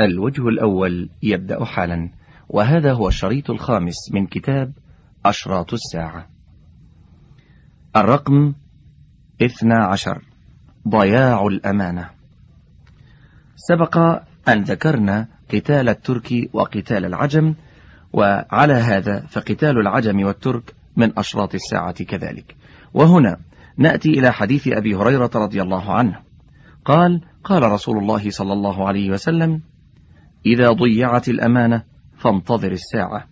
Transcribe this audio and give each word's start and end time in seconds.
الوجه 0.00 0.48
الأول 0.48 1.10
يبدأ 1.22 1.64
حالا 1.64 2.10
وهذا 2.48 2.92
هو 2.92 3.08
الشريط 3.08 3.50
الخامس 3.50 4.12
من 4.12 4.26
كتاب 4.26 4.72
أشراط 5.24 5.72
الساعة. 5.72 6.26
الرقم 7.96 8.54
اثنى 9.42 9.74
عشر 9.74 10.22
ضياع 10.88 11.46
الأمانة. 11.46 12.10
سبق 13.56 13.96
أن 14.48 14.62
ذكرنا 14.62 15.28
قتال 15.54 15.88
الترك 15.88 16.50
وقتال 16.52 17.04
العجم 17.04 17.54
وعلى 18.12 18.74
هذا 18.74 19.20
فقتال 19.20 19.78
العجم 19.78 20.26
والترك 20.26 20.74
من 20.96 21.18
أشراط 21.18 21.54
الساعة 21.54 22.04
كذلك. 22.04 22.56
وهنا 22.94 23.36
نأتي 23.76 24.08
إلى 24.08 24.32
حديث 24.32 24.68
أبي 24.68 24.94
هريرة 24.94 25.30
رضي 25.34 25.62
الله 25.62 25.92
عنه. 25.92 26.20
قال 26.84 27.20
قال 27.44 27.62
رسول 27.62 27.98
الله 27.98 28.30
صلى 28.30 28.52
الله 28.52 28.88
عليه 28.88 29.10
وسلم 29.10 29.62
إذا 30.46 30.72
ضيعت 30.72 31.28
الأمانة 31.28 31.82
فانتظر 32.18 32.72
الساعة. 32.72 33.26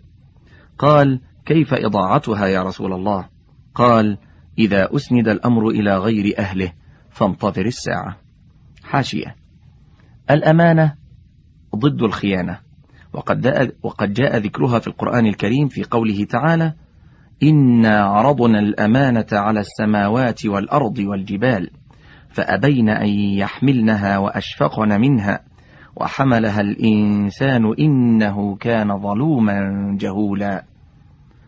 قال 0.78 1.20
كيف 1.46 1.74
إضاعتها 1.74 2.46
يا 2.46 2.62
رسول 2.62 2.92
الله؟ 2.92 3.28
قال 3.74 4.18
إذا 4.58 4.88
أسند 4.96 5.28
الأمر 5.28 5.68
إلى 5.68 5.98
غير 5.98 6.34
أهله 6.38 6.72
فانتظر 7.10 7.66
الساعة. 7.66 8.16
حاشية. 8.84 9.36
الأمانة 10.30 10.94
ضد 11.76 12.02
الخيانة. 12.02 12.58
وقد, 13.12 13.72
وقد 13.82 14.12
جاء 14.12 14.38
ذكرها 14.38 14.78
في 14.78 14.86
القرآن 14.86 15.26
الكريم 15.26 15.68
في 15.68 15.84
قوله 15.84 16.24
تعالى 16.24 16.74
إنا 17.42 18.00
عرضنا 18.00 18.58
الأمانة 18.58 19.26
على 19.32 19.60
السماوات 19.60 20.46
والأرض 20.46 20.98
والجبال 20.98 21.70
فأبين 22.28 22.88
أن 22.88 23.08
يحملنها 23.08 24.18
وأشفقن 24.18 25.00
منها. 25.00 25.40
وحملها 25.96 26.60
الإنسان 26.60 27.74
إنه 27.78 28.56
كان 28.56 28.98
ظلوما 29.02 29.60
جهولا. 30.00 30.64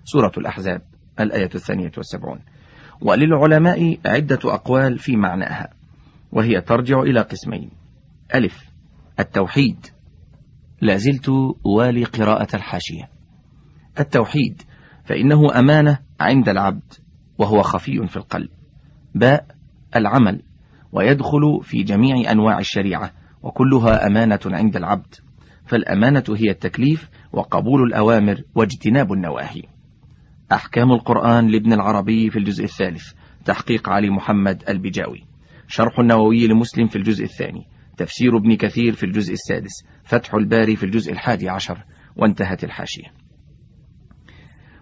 سورة 0.05 0.33
الأحزاب 0.39 0.83
الآية 1.21 1.51
الثانية 1.55 1.91
والسبعون. 1.97 2.39
وللعلماء 3.01 3.99
عدة 4.07 4.39
أقوال 4.45 4.99
في 4.99 5.17
معناها 5.17 5.69
وهي 6.33 6.61
ترجع 6.61 7.01
إلى 7.01 7.21
قسمين. 7.21 7.71
ألف 8.35 8.71
التوحيد. 9.21 9.87
لازلت 10.81 11.29
والي 11.65 12.05
قراءة 12.05 12.57
الحاشية. 12.57 13.09
التوحيد 14.01 14.63
فإنه 15.05 15.59
أمانة 15.59 15.99
عند 16.21 16.49
العبد 16.49 16.93
وهو 17.39 17.63
خفي 17.63 18.07
في 18.07 18.17
القلب. 18.17 18.49
باء 19.15 19.47
العمل 19.97 20.43
ويدخل 20.93 21.61
في 21.63 21.83
جميع 21.83 22.33
أنواع 22.33 22.59
الشريعة 22.59 23.13
وكلها 23.47 24.07
أمانة 24.07 24.41
عند 24.47 24.77
العبد 24.77 25.15
فالأمانة 25.67 26.25
هي 26.37 26.51
التكليف 26.51 27.09
وقبول 27.33 27.83
الأوامر 27.83 28.43
واجتناب 28.55 29.13
النواهي. 29.13 29.63
أحكام 30.53 30.93
القرآن 30.93 31.47
لابن 31.47 31.73
العربي 31.73 32.31
في 32.31 32.39
الجزء 32.39 32.65
الثالث 32.65 33.13
تحقيق 33.45 33.89
علي 33.89 34.11
محمد 34.11 34.63
البجاوي. 34.69 35.25
شرح 35.69 35.99
النووي 35.99 36.47
لمسلم 36.47 36.87
في 36.87 36.97
الجزء 36.97 37.25
الثاني 37.25 37.67
تفسير 37.97 38.37
ابن 38.37 38.57
كثير 38.57 38.93
في 38.93 39.07
الجزء 39.07 39.33
السادس 39.33 39.85
فتح 40.05 40.35
الباري 40.35 40.77
في 40.77 40.87
الجزء 40.87 41.13
الحادي 41.13 41.49
عشر 41.49 41.85
وانتهت 42.17 42.65
الحاشية. 42.65 43.13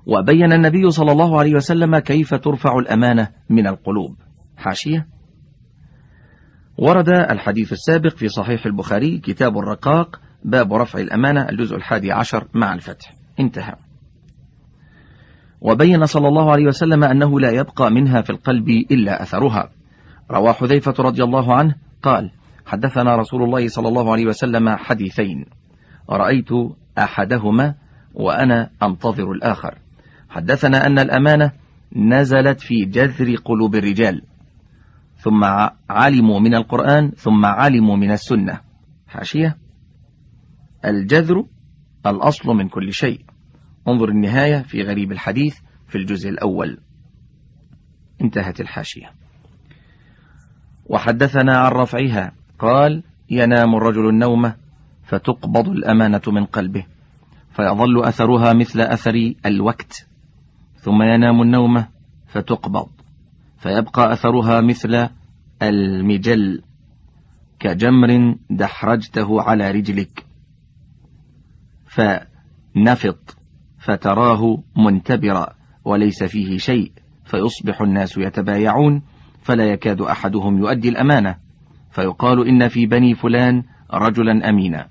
وبين 0.07 0.53
النبي 0.53 0.91
صلى 0.91 1.13
الله 1.13 1.39
عليه 1.39 1.55
وسلم 1.55 1.99
كيف 1.99 2.35
ترفع 2.35 2.79
الأمانة 2.79 3.29
من 3.51 3.67
القلوب. 3.67 4.17
حاشية 4.57 5.14
ورد 6.79 7.09
الحديث 7.09 7.73
السابق 7.73 8.17
في 8.17 8.29
صحيح 8.29 8.67
البخاري 8.67 9.19
كتاب 9.19 9.59
الرقاق 9.59 10.21
باب 10.45 10.75
رفع 10.75 10.99
الأمانة 10.99 11.49
الجزء 11.49 11.77
الحادي 11.77 12.13
عشر 12.13 12.49
مع 12.55 12.75
الفتح. 12.75 13.15
انتهى. 13.41 13.75
وبين 15.61 16.07
صلى 16.07 16.29
الله 16.29 16.53
عليه 16.53 16.67
وسلم 16.67 17.05
أنه 17.05 17.41
لا 17.41 17.51
يبقى 17.51 17.91
منها 17.91 18.23
في 18.23 18.31
القلب 18.31 18.69
إلا 18.69 19.23
أثرها. 19.23 19.71
روى 20.31 20.53
حذيفة 20.53 20.95
رضي 20.99 21.25
الله 21.25 21.55
عنه 21.55 21.75
قال 22.03 22.31
حدثنا 22.67 23.17
رسول 23.17 23.43
الله 23.43 23.69
صلى 23.69 23.89
الله 23.89 24.13
عليه 24.13 24.27
وسلم 24.27 24.77
حديثين. 24.77 25.47
رأيت 26.11 26.49
أحدهما 26.99 27.75
وأنا 28.15 28.71
أنتظر 28.83 29.33
الآخر. 29.33 29.79
حدثنا 30.29 30.87
أن 30.87 30.99
الأمانة 30.99 31.53
نزلت 31.97 32.61
في 32.61 32.85
جذر 32.85 33.37
قلوب 33.37 33.75
الرجال. 33.75 34.23
ثم 35.25 35.45
علموا 35.91 36.41
من 36.41 36.55
القرآن 36.55 37.11
ثم 37.11 37.47
علموا 37.47 37.97
من 37.97 38.11
السنة. 38.11 38.61
حاشية. 39.09 39.57
الجذر 40.85 41.45
الأصل 42.07 42.49
من 42.49 42.69
كل 42.69 42.93
شيء. 42.93 43.21
انظر 43.89 44.09
النهاية 44.09 44.63
في 44.63 44.83
غريب 44.83 45.13
الحديث 45.13 45.59
في 45.89 45.99
الجزء 45.99 46.29
الأول. 46.29 46.79
انتهت 48.23 48.61
الحاشية. 48.61 49.13
وحدثنا 50.87 51.59
عن 51.59 51.73
رفعها. 51.73 52.33
قال 52.59 53.03
ينام 53.31 53.75
الرجل 53.75 54.09
النوم 54.09 54.53
فتقبض 55.05 55.69
الأمانة 55.69 56.23
من 56.27 56.45
قلبه 56.45 56.87
فيظل 57.51 58.05
أثرها 58.05 58.53
مثل 58.53 58.81
أثر 58.81 59.35
الوقت 59.47 60.07
ثم 60.77 61.03
ينام 61.03 61.43
النوم 61.43 61.85
فتقبض. 62.27 62.94
فيبقى 63.65 64.13
أثرها 64.13 64.61
مثل 64.61 65.09
المجل 65.63 66.63
كجمر 67.59 68.37
دحرجته 68.51 69.43
على 69.43 69.71
رجلك. 69.71 70.27
فنفط 71.87 73.37
فتراه 73.79 74.63
منتبرا 74.77 75.55
وليس 75.85 76.25
فيه 76.25 76.57
شيء 76.57 76.93
فيصبح 77.25 77.81
الناس 77.81 78.19
يتبايعون 78.19 79.03
فلا 79.43 79.65
يكاد 79.65 80.01
أحدهم 80.01 80.59
يؤدي 80.59 80.89
الأمانة. 80.89 81.37
فيقال 81.91 82.49
إن 82.49 82.69
في 82.69 82.87
بني 82.87 83.15
فلان 83.15 83.63
رجلا 83.95 84.49
أمينا. 84.49 84.89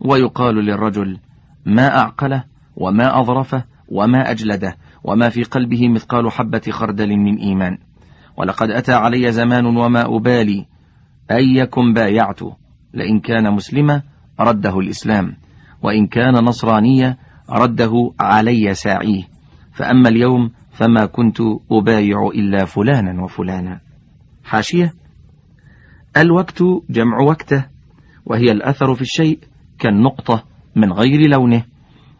ويقال 0.00 0.54
للرجل 0.54 1.18
ما 1.66 1.98
أعقله 1.98 2.44
وما 2.76 3.20
أظرفه 3.20 3.64
وما 3.88 4.30
أجلده 4.30 4.76
وما 5.04 5.28
في 5.28 5.42
قلبه 5.42 5.88
مثقال 5.88 6.30
حبة 6.30 6.62
خردل 6.70 7.16
من 7.16 7.36
إيمان. 7.36 7.78
ولقد 8.36 8.70
أتى 8.70 8.92
علي 8.92 9.32
زمان 9.32 9.66
وما 9.66 10.16
أبالي. 10.16 10.66
أيكم 11.30 11.92
بايعت؟ 11.92 12.40
لئن 12.94 13.20
كان 13.20 13.52
مسلما 13.52 14.02
رده 14.40 14.78
الإسلام 14.78 15.36
وإن 15.82 16.06
كان 16.06 16.34
نصرانيا 16.34 17.16
رده 17.50 18.12
علي 18.20 18.74
ساعيه. 18.74 19.22
فأما 19.72 20.08
اليوم 20.08 20.50
فما 20.72 21.06
كنت 21.06 21.38
أبايع 21.70 22.28
إلا 22.34 22.64
فلانا 22.64 23.22
وفلانا. 23.22 23.80
حاشية. 24.44 24.94
الوقت 26.16 26.62
جمع 26.90 27.20
وقته 27.20 27.64
وهي 28.26 28.52
الأثر 28.52 28.94
في 28.94 29.02
الشيء 29.02 29.38
كالنقطة 29.78 30.44
من 30.76 30.92
غير 30.92 31.30
لونه. 31.30 31.64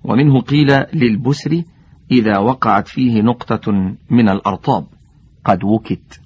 ومنه 0.05 0.41
قيل 0.41 0.85
للبسر 0.95 1.63
إذا 2.11 2.39
وقعت 2.39 2.89
فيه 2.89 3.23
نقطة 3.23 3.73
من 4.11 4.29
الأرطاب. 4.29 4.87
قد 5.45 5.65
وكت. 5.65 6.21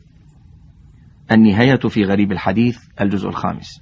النهاية 1.33 1.79
في 1.89 2.05
غريب 2.05 2.33
الحديث 2.33 2.79
الجزء 3.01 3.29
الخامس. 3.29 3.81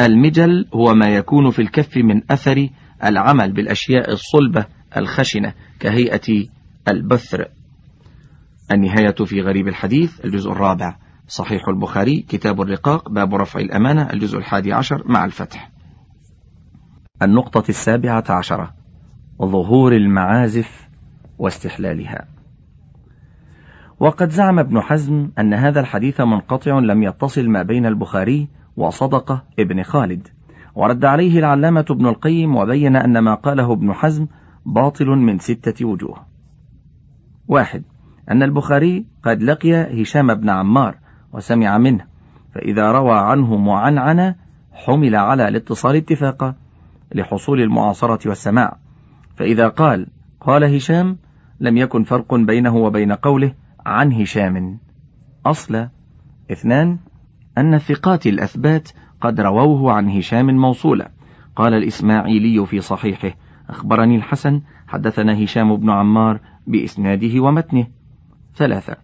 المجل 0.00 0.68
هو 0.74 0.94
ما 0.94 1.06
يكون 1.06 1.50
في 1.50 1.62
الكف 1.62 1.96
من 1.96 2.22
أثر 2.30 2.68
العمل 3.04 3.52
بالأشياء 3.52 4.12
الصلبة 4.12 4.66
الخشنة 4.96 5.54
كهيئة 5.80 6.48
البثر. 6.88 7.48
النهاية 8.72 9.24
في 9.24 9.40
غريب 9.40 9.68
الحديث 9.68 10.24
الجزء 10.24 10.52
الرابع. 10.52 10.96
صحيح 11.28 11.68
البخاري 11.68 12.24
كتاب 12.28 12.60
الرقاق 12.60 13.08
باب 13.08 13.34
رفع 13.34 13.60
الأمانة 13.60 14.10
الجزء 14.12 14.38
الحادي 14.38 14.72
عشر 14.72 15.02
مع 15.06 15.24
الفتح. 15.24 15.70
النقطة 17.22 17.68
السابعة 17.68 18.24
عشرة. 18.28 18.74
ظهور 19.42 19.92
المعازف 19.92 20.88
واستحلالها. 21.38 22.37
وقد 24.00 24.30
زعم 24.30 24.58
ابن 24.58 24.80
حزم 24.80 25.30
أن 25.38 25.54
هذا 25.54 25.80
الحديث 25.80 26.20
منقطع 26.20 26.78
لم 26.78 27.02
يتصل 27.02 27.48
ما 27.48 27.62
بين 27.62 27.86
البخاري 27.86 28.48
وصدقة 28.76 29.44
ابن 29.58 29.82
خالد. 29.82 30.28
ورد 30.74 31.04
عليه 31.04 31.38
العلامة 31.38 31.84
ابن 31.90 32.06
القيم 32.06 32.56
وبين 32.56 32.96
أن 32.96 33.18
ما 33.18 33.34
قاله 33.34 33.72
ابن 33.72 33.92
حزم 33.92 34.26
باطل 34.66 35.06
من 35.06 35.38
ستة 35.38 35.86
وجوه. 35.86 36.16
واحد 37.48 37.82
أن 38.30 38.42
البخاري 38.42 39.06
قد 39.22 39.42
لقي 39.42 40.02
هشام 40.02 40.34
بن 40.34 40.50
عمار 40.50 40.96
وسمع 41.32 41.78
منه 41.78 42.04
فإذا 42.54 42.92
روى 42.92 43.18
عنه 43.18 43.56
معنعنا 43.56 44.36
حمل 44.72 45.16
على 45.16 45.48
الاتصال 45.48 45.96
اتفاقا 45.96 46.54
لحصول 47.14 47.60
المعاصرة 47.60 48.28
والسماع. 48.28 48.76
فإذا 49.36 49.68
قال 49.68 50.06
قال 50.40 50.74
هشام 50.74 51.16
لم 51.60 51.76
يكن 51.76 52.04
فرق 52.04 52.34
بينه 52.34 52.76
وبين 52.76 53.12
قوله 53.12 53.54
عن 53.86 54.12
هشام. 54.12 54.78
أصل 55.46 55.88
اثنان 56.52 56.98
أن 57.58 57.74
الثقات 57.74 58.26
الأثبات 58.26 58.88
قد 59.20 59.40
رووه 59.40 59.92
عن 59.92 60.10
هشام 60.10 60.46
موصولا. 60.56 61.10
قال 61.56 61.74
الإسماعيلي 61.74 62.66
في 62.66 62.80
صحيحه 62.80 63.30
أخبرني 63.68 64.16
الحسن 64.16 64.60
حدثنا 64.86 65.44
هشام 65.44 65.76
بن 65.76 65.90
عمار 65.90 66.40
بإسناده 66.66 67.40
ومتنه. 67.40 67.86
ثلاثة 68.54 68.96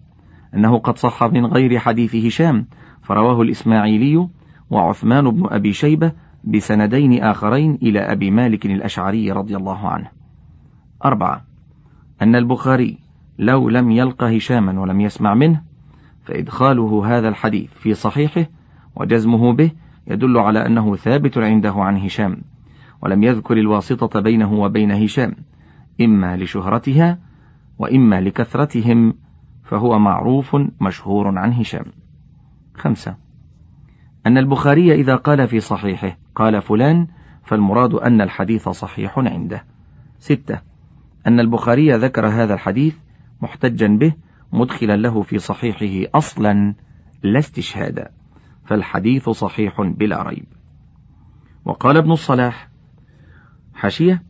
أنه 0.54 0.78
قد 0.78 0.98
صح 0.98 1.22
من 1.22 1.46
غير 1.46 1.78
حديث 1.78 2.14
هشام 2.16 2.66
فرواه 3.02 3.42
الإسماعيلي 3.42 4.28
وعثمان 4.70 5.30
بن 5.30 5.46
أبي 5.50 5.72
شيبة 5.72 6.12
بسندين 6.44 7.22
آخرين 7.22 7.74
إلى 7.82 8.00
أبي 8.00 8.30
مالك 8.30 8.66
الأشعري 8.66 9.32
رضي 9.32 9.56
الله 9.56 9.88
عنه. 9.88 10.10
أربعة 11.04 11.44
أن 12.22 12.36
البخاري 12.36 13.03
لو 13.38 13.68
لم 13.68 13.90
يلق 13.90 14.24
هشاما 14.24 14.80
ولم 14.80 15.00
يسمع 15.00 15.34
منه 15.34 15.62
فإدخاله 16.24 17.16
هذا 17.16 17.28
الحديث 17.28 17.70
في 17.72 17.94
صحيحه 17.94 18.46
وجزمه 18.96 19.52
به 19.52 19.70
يدل 20.06 20.38
على 20.38 20.66
أنه 20.66 20.96
ثابت 20.96 21.38
عنده 21.38 21.72
عن 21.72 21.96
هشام 21.96 22.36
ولم 23.02 23.22
يذكر 23.22 23.56
الواسطة 23.56 24.20
بينه 24.20 24.52
وبين 24.52 24.90
هشام 24.90 25.32
إما 26.00 26.36
لشهرتها 26.36 27.18
وإما 27.78 28.20
لكثرتهم 28.20 29.14
فهو 29.64 29.98
معروف 29.98 30.56
مشهور 30.80 31.38
عن 31.38 31.52
هشام. 31.52 31.84
خمسة. 32.74 33.16
أن 34.26 34.38
البخاري 34.38 34.94
إذا 34.94 35.16
قال 35.16 35.48
في 35.48 35.60
صحيحه 35.60 36.16
قال 36.34 36.62
فلان 36.62 37.06
فالمراد 37.44 37.94
أن 37.94 38.20
الحديث 38.20 38.68
صحيح 38.68 39.18
عنده. 39.18 39.64
ستة. 40.18 40.60
أن 41.26 41.40
البخاري 41.40 41.92
ذكر 41.92 42.26
هذا 42.26 42.54
الحديث 42.54 42.96
محتجا 43.42 43.86
به 43.86 44.14
مدخلا 44.52 44.96
له 44.96 45.22
في 45.22 45.38
صحيحه 45.38 46.10
أصلا 46.14 46.74
لا 47.22 47.38
استشهادا 47.38 48.10
فالحديث 48.64 49.28
صحيح 49.28 49.82
بلا 49.82 50.22
ريب. 50.22 50.46
وقال 51.64 51.96
ابن 51.96 52.12
الصلاح 52.12 52.68
حاشية 53.74 54.22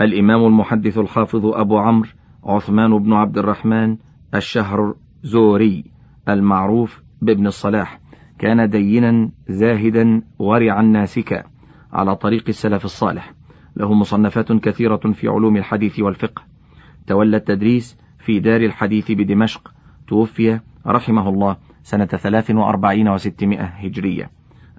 الإمام 0.00 0.44
المحدث 0.46 0.98
الحافظ 0.98 1.46
أبو 1.46 1.78
عمرو 1.78 2.08
عثمان 2.44 2.98
بن 2.98 3.12
عبد 3.12 3.38
الرحمن 3.38 3.96
الشهر 4.34 4.94
زوري 5.22 5.84
المعروف 6.28 7.02
بابن 7.22 7.46
الصلاح 7.46 8.00
كان 8.38 8.70
دينا 8.70 9.30
زاهدا 9.48 10.22
ورعا 10.38 10.82
ناسكا 10.82 11.44
على 11.92 12.16
طريق 12.16 12.44
السلف 12.48 12.84
الصالح 12.84 13.34
له 13.76 13.94
مصنفات 13.94 14.52
كثيرة 14.52 15.12
في 15.12 15.28
علوم 15.28 15.56
الحديث 15.56 16.00
والفقه. 16.00 16.42
تولى 17.06 17.36
التدريس 17.36 17.98
في 18.28 18.40
دار 18.40 18.60
الحديث 18.60 19.10
بدمشق 19.10 19.72
توفي 20.08 20.60
رحمه 20.86 21.28
الله 21.28 21.56
سنة 21.82 22.06
ثلاث 22.06 22.50
وأربعين 22.50 23.08
وستمائة 23.08 23.64
هجرية. 23.64 24.30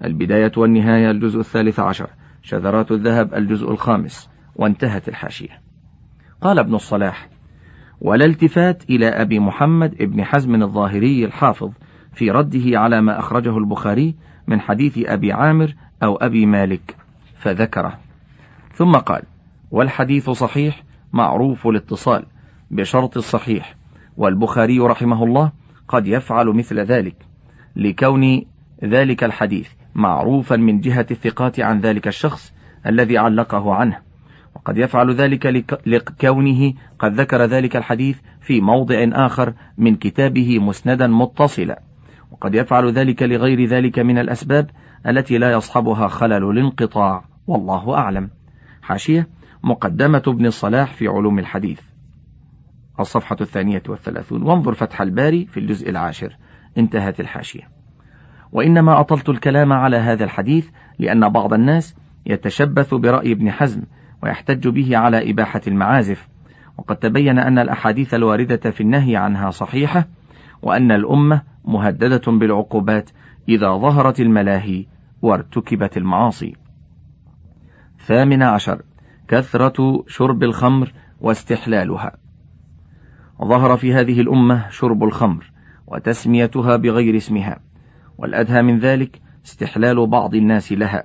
البداية 0.04 0.52
والنهاية 0.56 1.10
الجزء 1.10 1.40
الثالث 1.40 1.80
عشر. 1.80 2.10
شذرات 2.42 2.92
الذهب 2.92 3.34
الجزء 3.34 3.70
الخامس. 3.70 4.30
وانتهت 4.56 5.08
الحاشية. 5.08 5.60
قال 6.40 6.58
ابن 6.58 6.74
الصلاح 6.74 7.28
ولا 8.00 8.24
التفات 8.24 8.90
إلى 8.90 9.08
أبي 9.08 9.38
محمد 9.38 9.94
ابن 10.00 10.24
حزم 10.24 10.62
الظاهري 10.62 11.24
الحافظ 11.24 11.70
في 12.12 12.30
رده 12.30 12.78
على 12.78 13.00
ما 13.00 13.18
أخرجه 13.18 13.58
البخاري 13.58 14.14
من 14.46 14.60
حديث 14.60 14.98
أبي 15.06 15.32
عامر 15.32 15.74
أو 16.02 16.16
أبي 16.16 16.46
مالك 16.46 16.96
فذكره. 17.38 17.98
ثم 18.74 18.92
قال 18.92 19.22
والحديث 19.70 20.30
صحيح 20.30 20.82
معروف 21.12 21.66
الاتصال. 21.66 22.26
بشرط 22.70 23.16
الصحيح. 23.16 23.76
والبخاري 24.16 24.78
رحمه 24.78 25.24
الله 25.24 25.52
قد 25.88 26.06
يفعل 26.06 26.46
مثل 26.46 26.80
ذلك 26.80 27.16
لكون 27.76 28.42
ذلك 28.84 29.24
الحديث 29.24 29.68
معروفا 29.94 30.56
من 30.56 30.80
جهة 30.80 31.06
الثقات 31.10 31.60
عن 31.60 31.80
ذلك 31.80 32.08
الشخص 32.08 32.52
الذي 32.86 33.18
علقه 33.18 33.74
عنه. 33.74 33.98
وقد 34.54 34.78
يفعل 34.78 35.14
ذلك 35.14 35.46
لكونه 35.86 36.72
قد 36.98 37.20
ذكر 37.20 37.44
ذلك 37.44 37.76
الحديث 37.76 38.18
في 38.40 38.60
موضع 38.60 39.08
آخر 39.12 39.54
من 39.78 39.96
كتابه 39.96 40.58
مسندا 40.58 41.06
متصلا. 41.06 41.82
وقد 42.30 42.54
يفعل 42.54 42.92
ذلك 42.92 43.22
لغير 43.22 43.64
ذلك 43.64 43.98
من 43.98 44.18
الأسباب 44.18 44.70
التي 45.06 45.38
لا 45.38 45.52
يصحبها 45.52 46.08
خلل 46.08 46.50
الانقطاع. 46.50 47.24
والله 47.46 47.94
أعلم. 47.94 48.30
حاشية 48.82 49.28
مقدمة 49.64 50.22
ابن 50.26 50.46
الصلاح 50.46 50.94
في 50.94 51.08
علوم 51.08 51.38
الحديث. 51.38 51.89
الصفحة 53.00 53.36
الثانية 53.40 53.82
والثلاثون. 53.88 54.42
وانظر 54.42 54.74
فتح 54.74 55.00
الباري 55.02 55.46
في 55.46 55.60
الجزء 55.60 55.90
العاشر. 55.90 56.36
انتهت 56.78 57.20
الحاشية. 57.20 57.68
وإنما 58.52 59.00
أطلت 59.00 59.28
الكلام 59.28 59.72
على 59.72 59.96
هذا 59.96 60.24
الحديث 60.24 60.68
لأن 60.98 61.28
بعض 61.28 61.54
الناس 61.54 61.96
يتشبث 62.26 62.94
برأي 62.94 63.32
ابن 63.32 63.50
حزم 63.50 63.82
ويحتج 64.22 64.68
به 64.68 64.96
على 64.96 65.30
إباحة 65.30 65.60
المعازف. 65.66 66.28
وقد 66.78 66.96
تبين 66.96 67.38
أن 67.38 67.58
الأحاديث 67.58 68.14
الواردة 68.14 68.70
في 68.70 68.80
النهي 68.80 69.16
عنها 69.16 69.50
صحيحة 69.50 70.08
وأن 70.62 70.92
الأمة 70.92 71.42
مهددة 71.64 72.32
بالعقوبات 72.32 73.10
إذا 73.48 73.76
ظهرت 73.76 74.20
الملاهي 74.20 74.86
وارتكبت 75.22 75.96
المعاصي. 75.96 76.54
ثامن 77.98 78.42
عشر. 78.42 78.82
كثرة 79.28 80.04
شرب 80.06 80.42
الخمر 80.42 80.92
واستحلالها. 81.20 82.16
ظهر 83.44 83.76
في 83.76 83.94
هذه 83.94 84.20
الأمة 84.20 84.68
شرب 84.70 85.04
الخمر 85.04 85.52
وتسميتها 85.86 86.76
بغير 86.76 87.16
اسمها، 87.16 87.60
والأدهى 88.18 88.62
من 88.62 88.78
ذلك 88.78 89.20
استحلال 89.44 90.06
بعض 90.06 90.34
الناس 90.34 90.72
لها، 90.72 91.04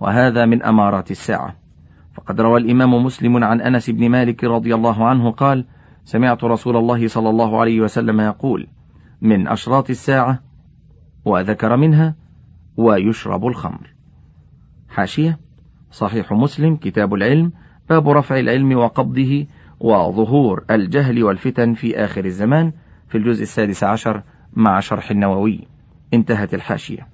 وهذا 0.00 0.46
من 0.46 0.62
أمارات 0.62 1.10
الساعة. 1.10 1.56
فقد 2.14 2.40
روى 2.40 2.60
الإمام 2.60 3.04
مسلم 3.04 3.44
عن 3.44 3.60
أنس 3.60 3.90
بن 3.90 4.08
مالك 4.08 4.44
رضي 4.44 4.74
الله 4.74 5.04
عنه 5.04 5.30
قال: 5.30 5.64
سمعت 6.04 6.44
رسول 6.44 6.76
الله 6.76 7.08
صلى 7.08 7.30
الله 7.30 7.60
عليه 7.60 7.80
وسلم 7.80 8.20
يقول: 8.20 8.66
من 9.20 9.48
أشراط 9.48 9.90
الساعة 9.90 10.38
وذكر 11.24 11.76
منها 11.76 12.16
ويشرب 12.76 13.46
الخمر 13.46 13.94
حاشية 14.88 15.38
صحيح 15.90 16.32
مسلم 16.32 16.76
كتاب 16.76 17.14
العلم 17.14 17.52
باب 17.88 18.08
رفع 18.08 18.38
العلم 18.38 18.76
وقبضه 18.76 19.46
وظهور 19.80 20.64
الجهل 20.70 21.24
والفتن 21.24 21.74
في 21.74 22.04
آخر 22.04 22.24
الزمان 22.24 22.72
في 23.08 23.18
الجزء 23.18 23.42
السادس 23.42 23.84
عشر 23.84 24.22
مع 24.52 24.80
شرح 24.80 25.10
النووي. 25.10 25.66
انتهت 26.14 26.54
الحاشية. 26.54 27.08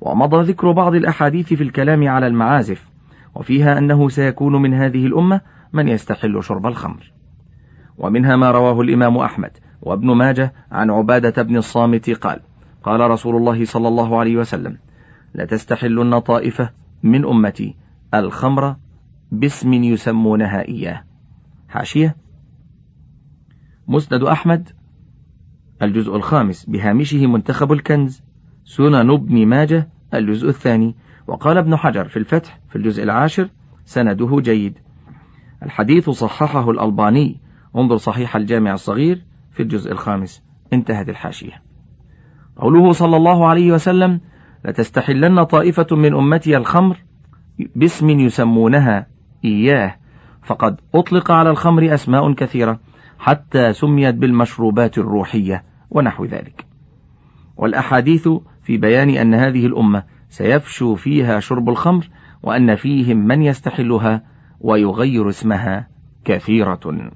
ومضى 0.00 0.52
ذكر 0.52 0.72
بعض 0.72 0.94
الأحاديث 0.94 1.54
في 1.54 1.62
الكلام 1.62 2.08
على 2.08 2.26
المعازف 2.26 2.88
وفيها 3.34 3.78
أنه 3.78 4.08
سيكون 4.08 4.62
من 4.62 4.74
هذه 4.74 5.06
الأمة 5.06 5.40
من 5.72 5.88
يستحل 5.88 6.42
شرب 6.42 6.66
الخمر. 6.66 7.12
ومنها 7.98 8.36
ما 8.36 8.50
رواه 8.50 8.80
الإمام 8.80 9.18
أحمد 9.18 9.50
وابن 9.82 10.16
ماجه 10.16 10.52
عن 10.72 10.90
عبادة 10.90 11.42
بن 11.42 11.56
الصامت 11.56 12.10
قال 12.10 12.40
قال 12.82 13.10
رسول 13.10 13.36
الله 13.36 13.64
صلى 13.64 13.88
الله 13.88 14.18
عليه 14.18 14.36
وسلم 14.36 14.78
لتستحلن 15.34 16.18
طائفة 16.18 16.70
من 17.02 17.24
أمتي 17.24 17.74
الخمر 18.14 18.76
باسم 19.32 19.72
يسمونها 19.72 20.68
إياه. 20.68 21.09
حاشية. 21.70 22.16
مسند 23.88 24.22
أحمد 24.22 24.68
الجزء 25.82 26.16
الخامس 26.16 26.64
بهامشه 26.64 27.26
منتخب 27.26 27.72
الكنز 27.72 28.22
سنن 28.64 29.10
ابن 29.10 29.46
ماجه 29.46 29.88
الجزء 30.14 30.48
الثاني. 30.48 30.96
وقال 31.26 31.58
ابن 31.58 31.76
حجر 31.76 32.08
في 32.08 32.16
الفتح 32.16 32.60
في 32.68 32.76
الجزء 32.76 33.02
العاشر 33.02 33.48
سنده 33.84 34.40
جيد. 34.40 34.78
الحديث 35.62 36.10
صححه 36.10 36.70
الألباني 36.70 37.40
انظر 37.76 37.96
صحيح 37.96 38.36
الجامع 38.36 38.72
الصغير 38.72 39.24
في 39.52 39.62
الجزء 39.62 39.92
الخامس. 39.92 40.42
انتهت 40.72 41.08
الحاشية. 41.08 41.62
قوله 42.56 42.92
صلى 42.92 43.16
الله 43.16 43.48
عليه 43.48 43.72
وسلم 43.72 44.20
لتستحلن 44.64 45.44
طائفة 45.44 45.86
من 45.96 46.14
أمتي 46.14 46.56
الخمر 46.56 47.04
باسم 47.76 48.10
يسمونها 48.10 49.06
إياه. 49.44 49.96
فقد 50.42 50.80
أطلق 50.94 51.30
على 51.30 51.50
الخمر 51.50 51.94
أسماء 51.94 52.32
كثيرة 52.32 52.80
حتى 53.18 53.72
سميت 53.72 54.14
بالمشروبات 54.14 54.98
الروحية 54.98 55.64
ونحو 55.90 56.24
ذلك. 56.24 56.64
والأحاديث 57.56 58.28
في 58.62 58.76
بيان 58.76 59.10
أن 59.10 59.34
هذه 59.34 59.66
الأمة 59.66 60.02
سيفشو 60.28 60.94
فيها 60.94 61.40
شرب 61.40 61.68
الخمر 61.68 62.08
وأن 62.42 62.74
فيهم 62.74 63.16
من 63.16 63.42
يستحلها 63.42 64.22
ويغير 64.60 65.28
اسمها 65.28 65.88
كثيرة. 66.24 67.10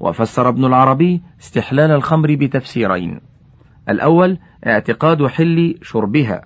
وفسر 0.00 0.48
ابن 0.48 0.64
العربي 0.64 1.22
استحلال 1.40 1.90
الخمر 1.90 2.34
بتفسيرين. 2.34 3.20
الأول 3.88 4.38
اعتقاد 4.66 5.26
حل 5.26 5.78
شربها 5.82 6.42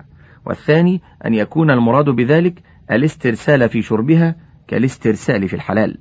والثاني 0.47 1.03
أن 1.27 1.35
يكون 1.35 1.71
المراد 1.71 2.05
بذلك 2.11 2.63
الاسترسال 2.91 3.69
في 3.69 3.83
شربها 3.83 4.35
كالاسترسال 4.69 5.49
في 5.49 5.57
الحلال. 5.57 5.99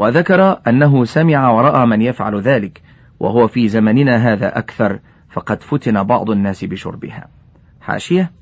وذكر 0.00 0.60
أنه 0.68 1.04
سمع 1.04 1.50
ورأى 1.50 1.86
من 1.86 2.02
يفعل 2.02 2.40
ذلك 2.40 2.82
وهو 3.20 3.48
في 3.48 3.68
زمننا 3.68 4.16
هذا 4.16 4.58
أكثر 4.58 5.00
فقد 5.30 5.62
فتن 5.62 6.02
بعض 6.02 6.30
الناس 6.30 6.64
بشربها. 6.64 7.28
حاشية؟ 7.80 8.32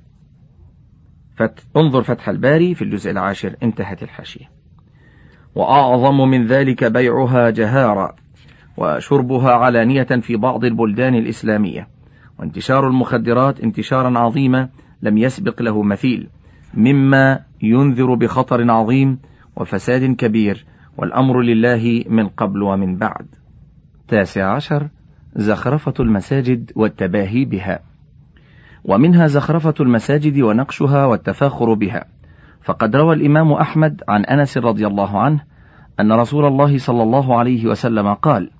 انظر 1.76 2.02
فتح 2.02 2.28
الباري 2.28 2.74
في 2.74 2.82
الجزء 2.82 3.10
العاشر 3.10 3.56
انتهت 3.62 4.02
الحاشية. 4.02 4.50
وأعظم 5.54 6.28
من 6.30 6.46
ذلك 6.46 6.84
بيعها 6.84 7.50
جهارا 7.50 8.14
وشربها 8.76 9.50
علانية 9.50 10.02
في 10.02 10.36
بعض 10.36 10.64
البلدان 10.64 11.14
الإسلامية. 11.14 11.88
وانتشار 12.38 12.86
المخدرات 12.86 13.60
انتشارا 13.60 14.18
عظيما 14.18 14.68
لم 15.02 15.18
يسبق 15.18 15.62
له 15.62 15.82
مثيل 15.82 16.28
مما 16.74 17.40
ينذر 17.62 18.14
بخطر 18.14 18.70
عظيم 18.70 19.18
وفساد 19.56 20.16
كبير 20.16 20.66
والأمر 20.98 21.40
لله 21.40 22.04
من 22.08 22.28
قبل 22.28 22.62
ومن 22.62 22.96
بعد. 22.96 23.26
تاسع 24.08 24.54
عشر 24.54 24.88
زخرفة 25.36 25.94
المساجد 26.00 26.72
والتباهي 26.76 27.44
بها. 27.44 27.80
ومنها 28.84 29.26
زخرفة 29.26 29.74
المساجد 29.80 30.40
ونقشها 30.40 31.06
والتفاخر 31.06 31.74
بها. 31.74 32.04
فقد 32.62 32.96
روى 32.96 33.14
الإمام 33.14 33.52
أحمد 33.52 34.02
عن 34.08 34.24
أنس 34.24 34.58
رضي 34.58 34.86
الله 34.86 35.20
عنه 35.20 35.40
أن 36.00 36.12
رسول 36.12 36.44
الله 36.44 36.78
صلى 36.78 37.02
الله 37.02 37.38
عليه 37.38 37.66
وسلم 37.66 38.14
قال 38.14 38.50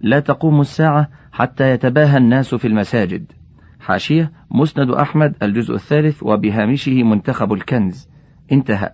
لا 0.00 0.20
تقوم 0.20 0.60
الساعة 0.60 1.08
حتى 1.32 1.70
يتباهى 1.70 2.16
الناس 2.16 2.54
في 2.54 2.68
المساجد 2.68 3.32
حاشية 3.80 4.32
مسند 4.50 4.90
أحمد 4.90 5.34
الجزء 5.42 5.74
الثالث 5.74 6.22
وبهامشه 6.22 7.02
منتخب 7.02 7.52
الكنز. 7.52 8.08
انتهى. 8.52 8.90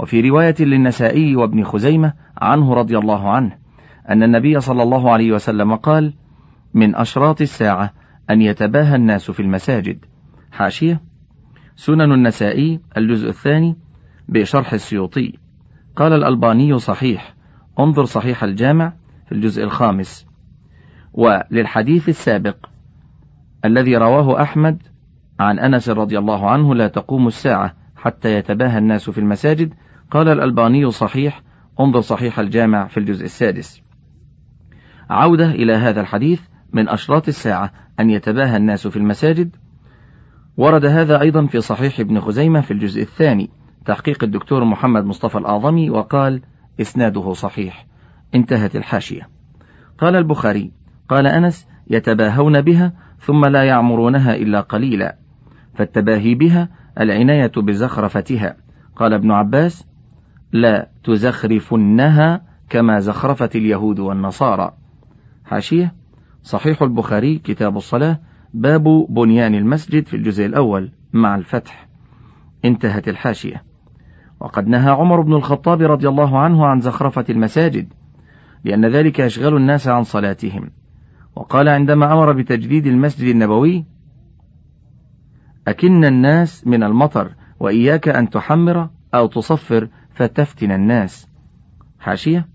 وفي 0.00 0.20
رواية 0.20 0.54
للنسائي 0.60 1.36
وابن 1.36 1.64
خزيمة 1.64 2.12
عنه 2.38 2.74
رضي 2.74 2.98
الله 2.98 3.30
عنه 3.30 3.58
أن 4.10 4.22
النبي 4.22 4.60
صلى 4.60 4.82
الله 4.82 5.12
عليه 5.12 5.32
وسلم 5.32 5.74
قال 5.74 6.14
من 6.74 6.96
أشراط 6.96 7.40
الساعة 7.40 7.92
أن 8.30 8.42
يتباهى 8.42 8.96
الناس 8.96 9.30
في 9.30 9.40
المساجد. 9.40 10.04
حاشية. 10.52 11.00
سنن 11.76 12.12
النسائي 12.12 12.80
الجزء 12.96 13.28
الثاني 13.28 13.76
بشرح 14.28 14.72
السيوطي. 14.72 15.38
قال 15.96 16.12
الألباني 16.12 16.78
صحيح. 16.78 17.34
انظر 17.78 18.04
صحيح 18.04 18.44
الجامع 18.44 18.92
في 19.26 19.32
الجزء 19.32 19.64
الخامس. 19.64 20.26
وللحديث 21.12 22.08
السابق 22.08 22.56
الذي 23.64 23.96
رواه 23.96 24.42
أحمد 24.42 24.82
عن 25.40 25.58
أنس 25.58 25.88
رضي 25.88 26.18
الله 26.18 26.50
عنه 26.50 26.74
لا 26.74 26.88
تقوم 26.88 27.26
الساعة 27.26 27.74
حتى 27.96 28.34
يتباهى 28.34 28.78
الناس 28.78 29.10
في 29.10 29.18
المساجد 29.18 29.74
قال 30.10 30.28
الألباني 30.28 30.90
صحيح 30.90 31.42
انظر 31.80 32.00
صحيح 32.00 32.38
الجامع 32.38 32.86
في 32.86 33.00
الجزء 33.00 33.24
السادس. 33.24 33.82
عودة 35.10 35.50
إلى 35.50 35.72
هذا 35.72 36.00
الحديث 36.00 36.40
من 36.72 36.88
أشراط 36.88 37.28
الساعة 37.28 37.72
أن 38.00 38.10
يتباهى 38.10 38.56
الناس 38.56 38.86
في 38.86 38.96
المساجد. 38.96 39.56
ورد 40.56 40.84
هذا 40.84 41.20
أيضا 41.20 41.46
في 41.46 41.60
صحيح 41.60 42.00
ابن 42.00 42.20
خزيمة 42.20 42.60
في 42.60 42.70
الجزء 42.70 43.02
الثاني 43.02 43.50
تحقيق 43.86 44.24
الدكتور 44.24 44.64
محمد 44.64 45.04
مصطفى 45.04 45.38
الأعظمي 45.38 45.90
وقال 45.90 46.42
إسناده 46.80 47.32
صحيح 47.32 47.86
انتهت 48.34 48.76
الحاشية 48.76 49.28
قال 49.98 50.16
البخاري 50.16 50.72
قال 51.08 51.26
أنس 51.26 51.68
يتباهون 51.90 52.60
بها 52.60 52.92
ثم 53.18 53.44
لا 53.44 53.64
يعمرونها 53.64 54.34
إلا 54.34 54.60
قليلا 54.60 55.16
فالتباهي 55.74 56.34
بها 56.34 56.68
العناية 57.00 57.52
بزخرفتها 57.56 58.56
قال 58.96 59.14
ابن 59.14 59.30
عباس 59.30 59.86
لا 60.52 60.90
تزخرفنها 61.04 62.42
كما 62.70 63.00
زخرفت 63.00 63.56
اليهود 63.56 63.98
والنصارى. 63.98 64.72
حاشية 65.44 65.94
صحيح 66.42 66.82
البخاري 66.82 67.38
كتاب 67.38 67.76
الصلاة 67.76 68.20
باب 68.54 69.06
بنيان 69.08 69.54
المسجد 69.54 70.06
في 70.06 70.16
الجزء 70.16 70.46
الأول 70.46 70.92
مع 71.12 71.34
الفتح. 71.34 71.88
انتهت 72.64 73.08
الحاشية. 73.08 73.64
وقد 74.40 74.68
نهى 74.68 74.90
عمر 74.90 75.20
بن 75.20 75.32
الخطاب 75.32 75.82
رضي 75.82 76.08
الله 76.08 76.38
عنه 76.38 76.66
عن 76.66 76.80
زخرفة 76.80 77.24
المساجد 77.30 77.92
لأن 78.64 78.86
ذلك 78.86 79.18
يشغل 79.18 79.56
الناس 79.56 79.88
عن 79.88 80.02
صلاتهم. 80.02 80.70
وقال 81.36 81.68
عندما 81.68 82.12
أمر 82.12 82.32
بتجديد 82.32 82.86
المسجد 82.86 83.28
النبوي 83.28 83.84
أكن 85.68 86.04
الناس 86.04 86.66
من 86.66 86.82
المطر 86.82 87.34
وإياك 87.60 88.08
أن 88.08 88.30
تحمر 88.30 88.88
أو 89.14 89.26
تصفر 89.26 89.88
فتفتن 90.14 90.72
الناس. 90.72 91.28
حاشية؟ 92.00 92.46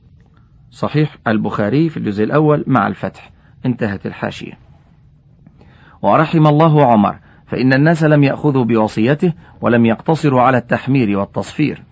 صحيح 0.72 1.18
البخاري 1.28 1.90
في 1.90 1.98
الجزء 1.98 2.24
الأول 2.24 2.64
مع 2.68 2.88
الفتح. 2.88 3.32
انتهت 3.66 4.06
الحاشية. 4.06 4.54
ورحم 6.02 6.48
الله 6.48 6.86
عمر 6.86 7.16
فإن 7.48 7.74
الناس 7.74 8.04
لم 8.04 8.24
يأخذوا 8.24 8.64
بوصيته 8.64 9.34
ولم 9.62 9.86
يقتصروا 9.86 10.42
على 10.42 10.58
التحمير 10.58 11.18
والتصفير. 11.18 11.84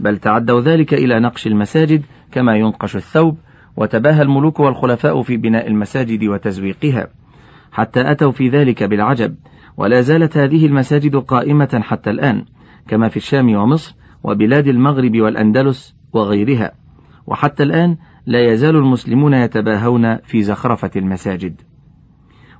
بل 0.00 0.18
تعدوا 0.18 0.60
ذلك 0.60 0.94
إلى 0.94 1.20
نقش 1.20 1.46
المساجد 1.46 2.02
كما 2.32 2.56
ينقش 2.56 2.96
الثوب 2.96 3.38
وتباهى 3.76 4.22
الملوك 4.22 4.60
والخلفاء 4.60 5.22
في 5.22 5.36
بناء 5.36 5.66
المساجد 5.66 6.24
وتزويقها. 6.24 7.08
حتى 7.72 8.10
أتوا 8.10 8.32
في 8.32 8.48
ذلك 8.48 8.82
بالعجب. 8.82 9.36
ولا 9.76 10.00
زالت 10.00 10.36
هذه 10.36 10.66
المساجد 10.66 11.16
قائمة 11.16 11.80
حتى 11.82 12.10
الآن 12.10 12.44
كما 12.88 13.08
في 13.08 13.16
الشام 13.16 13.56
ومصر 13.56 13.94
وبلاد 14.24 14.68
المغرب 14.68 15.20
والأندلس 15.20 15.96
وغيرها. 16.12 16.72
وحتى 17.26 17.62
الآن 17.62 17.96
لا 18.26 18.52
يزال 18.52 18.76
المسلمون 18.76 19.34
يتباهون 19.34 20.16
في 20.16 20.42
زخرفة 20.42 20.90
المساجد. 20.96 21.60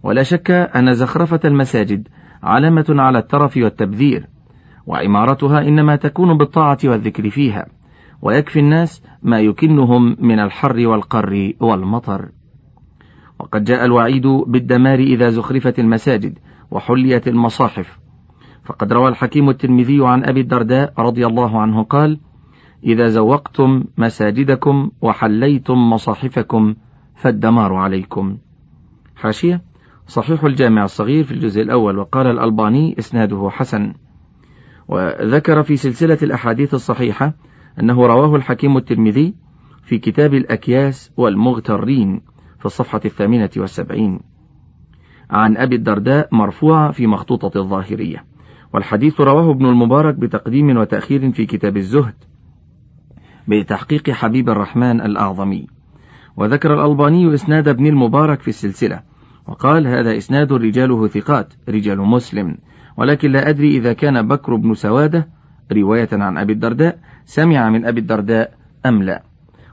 ولا 0.03 0.23
شك 0.23 0.51
أن 0.51 0.95
زخرفة 0.95 1.41
المساجد 1.45 2.09
علامة 2.43 2.85
على 2.89 3.19
الترف 3.19 3.57
والتبذير 3.57 4.27
وعمارتها 4.87 5.61
إنما 5.61 5.97
تكون 5.97 6.39
بالطاعة 6.39 6.79
والذكر 6.85 7.31
فيها 7.31 7.67
ويكفي 8.23 8.61
الناس 8.61 9.03
ما 9.23 9.41
يكنهم 9.41 10.17
من 10.21 10.41
الحر 10.41 10.87
والقر 10.87 11.53
والمطر. 11.61 12.29
وقد 13.41 13.65
جاء 13.65 13.85
الوعيد 13.85 14.27
بالدمار 14.27 14.99
إذا 14.99 15.29
زخرفت 15.29 15.79
المساجد 15.79 16.39
وحليت 16.71 17.29
المصاحف 17.29 17.99
فقد 18.66 18.92
روى 18.92 19.08
الحكيم 19.08 19.50
الترمذي 19.50 20.06
عن 20.06 20.25
أبي 20.25 20.40
الدرداء 20.40 20.92
رضي 20.99 21.26
الله 21.26 21.61
عنه 21.61 21.82
قال 21.82 22.20
إذا 22.85 23.08
زوقتم 23.08 23.85
مساجدكم 23.99 24.90
وحليتم 25.02 25.90
مصاحفكم 25.90 26.75
فالدمار 27.14 27.75
عليكم. 27.75 28.38
حاشية. 29.16 29.62
صحيح 30.06 30.44
الجامع 30.44 30.85
الصغير 30.85 31.25
في 31.25 31.32
الجزء 31.32 31.62
الأول 31.62 31.99
وقال 31.99 32.26
الألباني 32.26 32.99
إسناده 32.99 33.49
حسن. 33.50 33.94
وذكر 34.88 35.62
في 35.62 35.76
سلسلة 35.76 36.18
الأحاديث 36.23 36.75
الصحيحة 36.75 37.35
أنه 37.80 38.06
رواه 38.06 38.37
الحكيم 38.37 38.76
الترمذي 38.76 39.35
في 39.82 39.99
كتاب 39.99 40.35
الأكياس 40.35 41.12
والمغترين 41.16 42.20
في 42.58 42.66
الصفحة 42.66 43.00
الثامنة 43.04 43.50
والسبعين. 43.56 44.20
عن 45.30 45.56
أبي 45.56 45.76
الدرداء 45.76 46.28
مرفوعة 46.32 46.90
في 46.90 47.06
مخطوطة 47.06 47.61
الظاهرية. 47.61 48.36
والحديث 48.75 49.20
رواه 49.20 49.50
ابن 49.50 49.66
المبارك 49.66 50.14
بتقديم 50.14 50.76
وتأخير 50.76 51.32
في 51.32 51.46
كتاب 51.46 51.76
الزهد 51.76 52.14
بتحقيق 53.49 54.11
حبيب 54.11 54.49
الرحمن 54.49 55.00
الأعظمي. 55.00 55.66
وذكر 56.37 56.75
الألباني 56.75 57.35
إسناد 57.35 57.68
ابن 57.68 57.87
المبارك 57.87 58.40
في 58.40 58.49
السلسلة 58.49 59.02
وقال 59.46 59.87
هذا 59.87 60.16
إسناد 60.16 60.52
رجاله 60.52 61.06
ثقات 61.06 61.52
رجال 61.68 61.99
مسلم 61.99 62.58
ولكن 62.96 63.32
لا 63.32 63.49
أدري 63.49 63.76
إذا 63.76 63.92
كان 63.92 64.28
بكر 64.28 64.56
بن 64.56 64.75
سوادة 64.75 65.28
رواية 65.73 66.08
عن 66.12 66.38
أبي 66.38 66.52
الدرداء 66.52 66.99
سمع 67.25 67.70
من 67.70 67.87
أبي 67.87 68.00
الدرداء 68.00 68.52
أم 68.87 69.02
لا. 69.02 69.23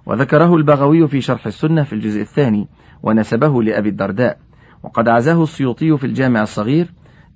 وذكره 0.05 0.55
البغوي 0.55 1.07
في 1.07 1.21
شرح 1.21 1.47
السنة 1.47 1.83
في 1.83 1.93
الجزء 1.93 2.21
الثاني 2.21 2.67
ونسبه 3.03 3.63
لأبي 3.63 3.89
الدرداء 3.89 4.38
وقد 4.83 5.07
عزاه 5.07 5.43
السيوطي 5.43 5.97
في 5.97 6.03
الجامع 6.03 6.41
الصغير 6.41 6.88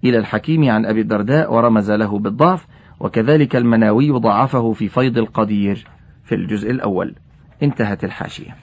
إلى 0.03 0.17
الحكيم 0.17 0.69
عن 0.69 0.85
أبي 0.85 1.01
الدرداء 1.01 1.53
ورمز 1.53 1.91
له 1.91 2.19
بالضعف 2.19 2.67
وكذلك 2.99 3.55
المناوي 3.55 4.11
ضعفه 4.11 4.73
في 4.73 4.87
فيض 4.89 5.17
القدير 5.17 5.87
في 6.23 6.35
الجزء 6.35 6.71
الأول. 6.71 7.15
انتهت 7.63 8.03
الحاشية. 8.03 8.55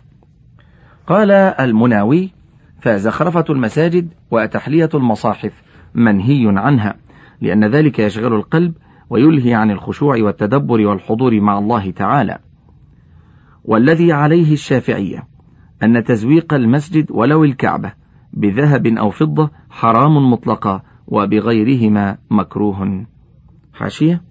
قال 1.07 1.31
المناوي 1.31 2.31
فزخرفة 2.81 3.45
المساجد 3.51 4.09
وتحلية 4.31 4.89
المصاحف 4.95 5.63
منهي 5.95 6.45
عنها 6.47 6.95
لأن 7.41 7.65
ذلك 7.65 7.99
يشغل 7.99 8.35
القلب 8.35 8.75
ويلهي 9.11 9.55
عن 9.55 9.71
الخشوع 9.71 10.17
والتدبر 10.23 10.81
والحضور 10.81 11.41
مع 11.41 11.59
الله 11.59 11.91
تعالى. 11.91 12.39
والذي 13.65 14.13
عليه 14.13 14.53
الشافعية 14.53 15.27
أن 15.83 16.05
تزويق 16.05 16.55
المسجد 16.55 17.11
ولو 17.11 17.45
الكعبة 17.45 17.93
بذهب 18.33 18.87
أو 18.87 19.11
فضة 19.11 19.51
حرام 19.71 20.31
مطلقا 20.31 20.83
وبغيرهما 21.07 22.19
مكروه. 22.31 23.07
حاشية. 23.73 24.23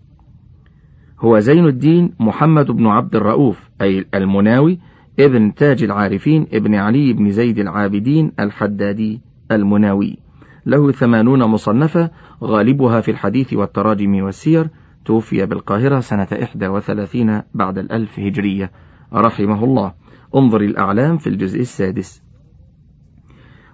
هو 1.20 1.39
زين 1.39 1.65
الدين 1.65 2.13
محمد 2.20 2.72
بن 2.72 2.88
عبد 2.88 3.15
الرؤوف 3.15 3.70
أي 3.82 4.06
المناوي 4.13 4.80
ابن 5.20 5.53
تاج 5.53 5.84
العارفين 5.84 6.48
ابن 6.53 6.75
علي 6.75 7.13
بن 7.13 7.32
زيد 7.32 7.60
العابدين 7.60 8.32
الحدادي 8.39 9.22
المناوي. 9.51 10.18
له 10.65 10.92
ثمانون 10.92 11.44
مصنفة 11.44 12.12
غالبها 12.44 13.01
في 13.01 13.12
الحديث 13.12 13.53
والتراجم 13.53 14.24
والسير. 14.24 14.70
توفي 15.06 15.46
بالقاهرة 15.46 16.00
سنة 16.00 16.27
31 16.32 17.42
بعد 17.53 17.77
الألف 17.77 18.20
هجرية. 18.20 18.72
رحمه 19.13 19.63
الله. 19.63 19.94
انظر 20.36 20.62
الأعلام 20.62 21.18
في 21.18 21.27
الجزء 21.27 21.62
السادس. 21.62 22.24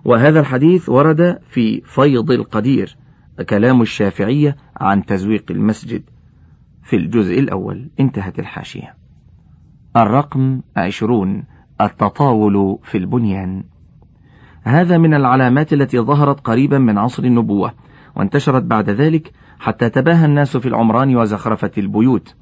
وهذا 0.05 0.39
الحديث 0.39 0.89
ورد 0.89 1.39
في 1.49 1.81
فيض 1.81 2.31
القدير 2.31 2.97
كلام 3.49 3.81
الشافعية 3.81 4.55
عن 4.77 5.05
تزويق 5.05 5.45
المسجد 5.51 6.03
في 6.83 6.95
الجزء 6.95 7.39
الأول. 7.39 7.89
انتهت 7.99 8.39
الحاشية. 8.39 8.95
الرقم 9.97 10.61
عشرون 10.75 11.43
التطاول 11.81 12.79
في 12.83 12.97
البنيان. 12.97 13.63
هذا 14.63 14.97
من 14.97 15.13
العلامات 15.13 15.73
التي 15.73 15.99
ظهرت 15.99 16.39
قريبا 16.39 16.77
من 16.77 16.97
عصر 16.97 17.23
النبوة 17.23 17.73
وانتشرت 18.15 18.63
بعد 18.63 18.89
ذلك 18.89 19.31
حتى 19.59 19.89
تباهى 19.89 20.25
الناس 20.25 20.57
في 20.57 20.67
العمران 20.67 21.15
وزخرفة 21.15 21.71
البيوت. 21.77 22.35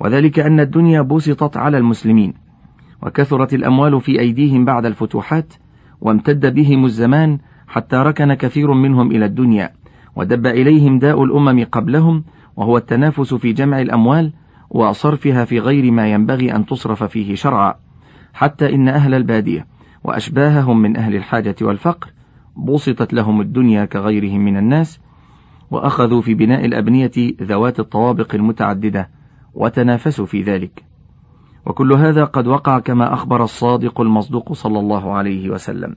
وذلك 0.00 0.38
أن 0.38 0.60
الدنيا 0.60 1.02
بسطت 1.02 1.56
على 1.56 1.78
المسلمين 1.78 2.34
وكثرت 3.02 3.54
الأموال 3.54 4.00
في 4.00 4.20
أيديهم 4.20 4.64
بعد 4.64 4.86
الفتوحات 4.86 5.54
وامتد 6.00 6.54
بهم 6.54 6.84
الزمان 6.84 7.38
حتى 7.66 7.96
ركن 7.96 8.34
كثير 8.34 8.72
منهم 8.72 9.10
إلى 9.10 9.24
الدنيا 9.24 9.72
ودب 10.16 10.46
إليهم 10.46 10.98
داء 10.98 11.24
الأمم 11.24 11.64
قبلهم 11.64 12.24
وهو 12.56 12.76
التنافس 12.76 13.34
في 13.34 13.52
جمع 13.52 13.80
الأموال 13.80 14.32
وصرفها 14.70 15.44
في 15.44 15.58
غير 15.58 15.90
ما 15.90 16.12
ينبغي 16.12 16.56
أن 16.56 16.66
تصرف 16.66 17.04
فيه 17.04 17.34
شرعا. 17.34 17.74
حتى 18.32 18.74
إن 18.74 18.88
أهل 18.88 19.14
البادية 19.14 19.66
وأشباههم 20.04 20.82
من 20.82 20.96
أهل 20.96 21.16
الحاجة 21.16 21.56
والفقر 21.60 22.08
بسطت 22.56 23.12
لهم 23.12 23.40
الدنيا 23.40 23.84
كغيرهم 23.84 24.44
من 24.44 24.56
الناس 24.56 25.00
وأخذوا 25.70 26.20
في 26.20 26.34
بناء 26.34 26.64
الأبنية 26.64 27.10
ذوات 27.42 27.80
الطوابق 27.80 28.34
المتعددة 28.34 29.08
وتنافسوا 29.54 30.26
في 30.26 30.42
ذلك. 30.42 30.87
وكل 31.66 31.92
هذا 31.92 32.24
قد 32.24 32.46
وقع 32.46 32.78
كما 32.78 33.14
أخبر 33.14 33.44
الصادق 33.44 34.00
المصدوق 34.00 34.52
صلى 34.52 34.78
الله 34.78 35.12
عليه 35.12 35.50
وسلم. 35.50 35.96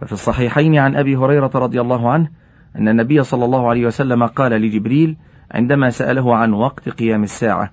ففي 0.00 0.12
الصحيحين 0.12 0.78
عن 0.78 0.96
أبي 0.96 1.16
هريرة 1.16 1.50
رضي 1.54 1.80
الله 1.80 2.10
عنه 2.10 2.28
أن 2.76 2.88
النبي 2.88 3.22
صلى 3.22 3.44
الله 3.44 3.68
عليه 3.68 3.86
وسلم 3.86 4.26
قال 4.26 4.52
لجبريل 4.52 5.16
عندما 5.50 5.90
سأله 5.90 6.36
عن 6.36 6.52
وقت 6.52 6.88
قيام 6.88 7.22
الساعة 7.22 7.70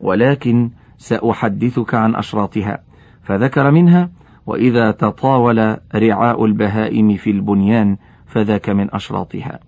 ولكن 0.00 0.70
سأحدثك 0.96 1.94
عن 1.94 2.14
أشراطها 2.14 2.78
فذكر 3.22 3.70
منها 3.70 4.10
وإذا 4.46 4.90
تطاول 4.90 5.76
رعاء 5.94 6.44
البهائم 6.44 7.16
في 7.16 7.30
البنيان 7.30 7.96
فذاك 8.26 8.70
من 8.70 8.94
أشراطها 8.94 9.60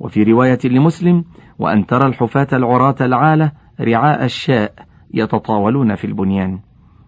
وفي 0.00 0.22
رواية 0.22 0.58
لمسلم 0.64 1.24
وأن 1.58 1.86
ترى 1.86 2.08
الحفاة 2.08 2.48
العراة 2.52 2.96
العالة 3.00 3.52
رعاء 3.80 4.24
الشاء 4.24 4.72
يتطاولون 5.14 5.94
في 5.94 6.06
البنيان. 6.06 6.60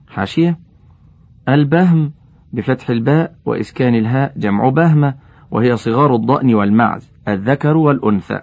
حاشية. 0.09 0.59
البهم 1.49 2.13
بفتح 2.53 2.91
الباء 2.91 3.35
وإسكان 3.45 3.95
الهاء 3.95 4.33
جمع 4.37 4.69
بهمة 4.69 5.15
وهي 5.51 5.77
صغار 5.77 6.15
الضأن 6.15 6.55
والمعز 6.55 7.13
الذكر 7.29 7.77
والأنثى. 7.77 8.41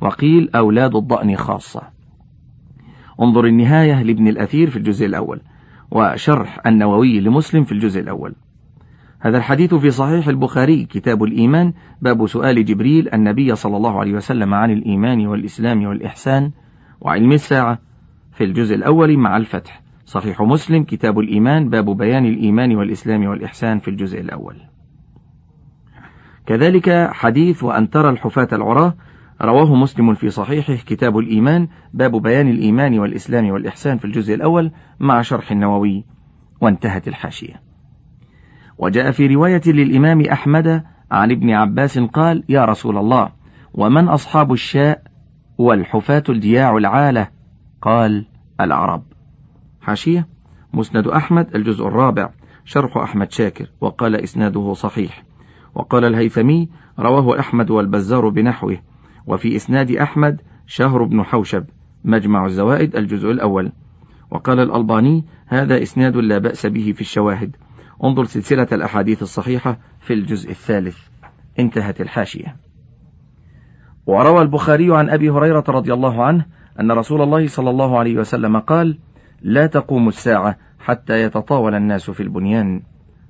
وقيل 0.00 0.50
أولاد 0.54 0.96
الضأن 0.96 1.36
خاصة. 1.36 1.82
انظر 3.22 3.44
النهاية 3.44 4.02
لابن 4.02 4.28
الأثير 4.28 4.70
في 4.70 4.76
الجزء 4.76 5.06
الأول 5.06 5.40
وشرح 5.90 6.66
النووي 6.66 7.20
لمسلم 7.20 7.64
في 7.64 7.72
الجزء 7.72 8.00
الأول. 8.00 8.34
هذا 9.20 9.38
الحديث 9.38 9.74
في 9.74 9.90
صحيح 9.90 10.28
البخاري 10.28 10.84
كتاب 10.84 11.22
الإيمان 11.24 11.72
باب 12.02 12.26
سؤال 12.26 12.64
جبريل 12.64 13.14
النبي 13.14 13.54
صلى 13.54 13.76
الله 13.76 14.00
عليه 14.00 14.12
وسلم 14.12 14.54
عن 14.54 14.70
الإيمان 14.70 15.26
والإسلام 15.26 15.86
والإحسان 15.86 16.50
وعلم 17.00 17.32
الساعة. 17.32 17.78
في 18.36 18.44
الجزء 18.44 18.74
الأول 18.74 19.16
مع 19.16 19.36
الفتح. 19.36 19.82
صحيح 20.04 20.42
مسلم 20.42 20.84
كتاب 20.84 21.18
الإيمان 21.18 21.68
باب 21.68 21.96
بيان 21.96 22.26
الإيمان 22.26 22.76
والإسلام 22.76 23.26
والإحسان 23.26 23.78
في 23.78 23.88
الجزء 23.88 24.20
الأول. 24.20 24.56
كذلك 26.46 27.10
حديث 27.12 27.64
وأن 27.64 27.90
ترى 27.90 28.10
الحفاة 28.10 28.48
العراة 28.52 28.94
رواه 29.42 29.74
مسلم 29.74 30.14
في 30.14 30.30
صحيحه 30.30 30.74
كتاب 30.74 31.18
الإيمان 31.18 31.68
باب 31.94 32.22
بيان 32.22 32.48
الإيمان 32.48 32.98
والإسلام 32.98 33.50
والإحسان 33.50 33.98
في 33.98 34.04
الجزء 34.04 34.34
الأول 34.34 34.70
مع 35.00 35.22
شرح 35.22 35.50
النووي. 35.50 36.04
وانتهت 36.60 37.08
الحاشية. 37.08 37.62
وجاء 38.78 39.10
في 39.10 39.26
رواية 39.26 39.62
للإمام 39.66 40.20
أحمد 40.20 40.82
عن 41.10 41.30
ابن 41.30 41.50
عباس 41.50 41.98
قال 41.98 42.44
يا 42.48 42.64
رسول 42.64 42.98
الله 42.98 43.32
ومن 43.74 44.08
أصحاب 44.08 44.52
الشاء 44.52 45.02
والحفاة 45.58 46.22
الجياع 46.28 46.76
العالة 46.76 47.35
قال 47.86 48.26
العرب. 48.60 49.02
حاشية. 49.80 50.28
مسند 50.72 51.06
أحمد 51.06 51.54
الجزء 51.54 51.86
الرابع. 51.86 52.30
شرح 52.64 52.96
أحمد 52.96 53.32
شاكر 53.32 53.70
وقال 53.80 54.16
إسناده 54.16 54.72
صحيح. 54.72 55.24
وقال 55.74 56.04
الهيثمي 56.04 56.68
رواه 56.98 57.40
أحمد 57.40 57.70
والبزار 57.70 58.28
بنحوه. 58.28 58.78
وفي 59.26 59.56
إسناد 59.56 59.90
أحمد 59.90 60.40
شهر 60.66 61.04
بن 61.04 61.22
حوشب. 61.22 61.64
مجمع 62.04 62.46
الزوائد 62.46 62.96
الجزء 62.96 63.30
الأول. 63.30 63.72
وقال 64.30 64.60
الألباني 64.60 65.24
هذا 65.46 65.82
إسناد 65.82 66.16
لا 66.16 66.38
بأس 66.38 66.66
به 66.66 66.92
في 66.92 67.00
الشواهد. 67.00 67.56
انظر 68.04 68.24
سلسلة 68.24 68.68
الأحاديث 68.72 69.22
الصحيحة 69.22 69.78
في 70.00 70.14
الجزء 70.14 70.50
الثالث. 70.50 70.98
انتهت 71.58 72.00
الحاشية. 72.00 72.56
وروى 74.06 74.42
البخاري 74.42 74.96
عن 74.96 75.10
أبي 75.10 75.30
هريرة 75.30 75.64
رضي 75.68 75.92
الله 75.92 76.24
عنه 76.24 76.56
أن 76.80 76.92
رسول 76.92 77.22
الله 77.22 77.46
صلى 77.46 77.70
الله 77.70 77.98
عليه 77.98 78.16
وسلم 78.16 78.58
قال 78.58 78.98
لا 79.42 79.66
تقوم 79.66 80.08
الساعة 80.08 80.56
حتى 80.78 81.22
يتطاول 81.22 81.74
الناس 81.74 82.10
في 82.10 82.22
البنيان. 82.22 82.82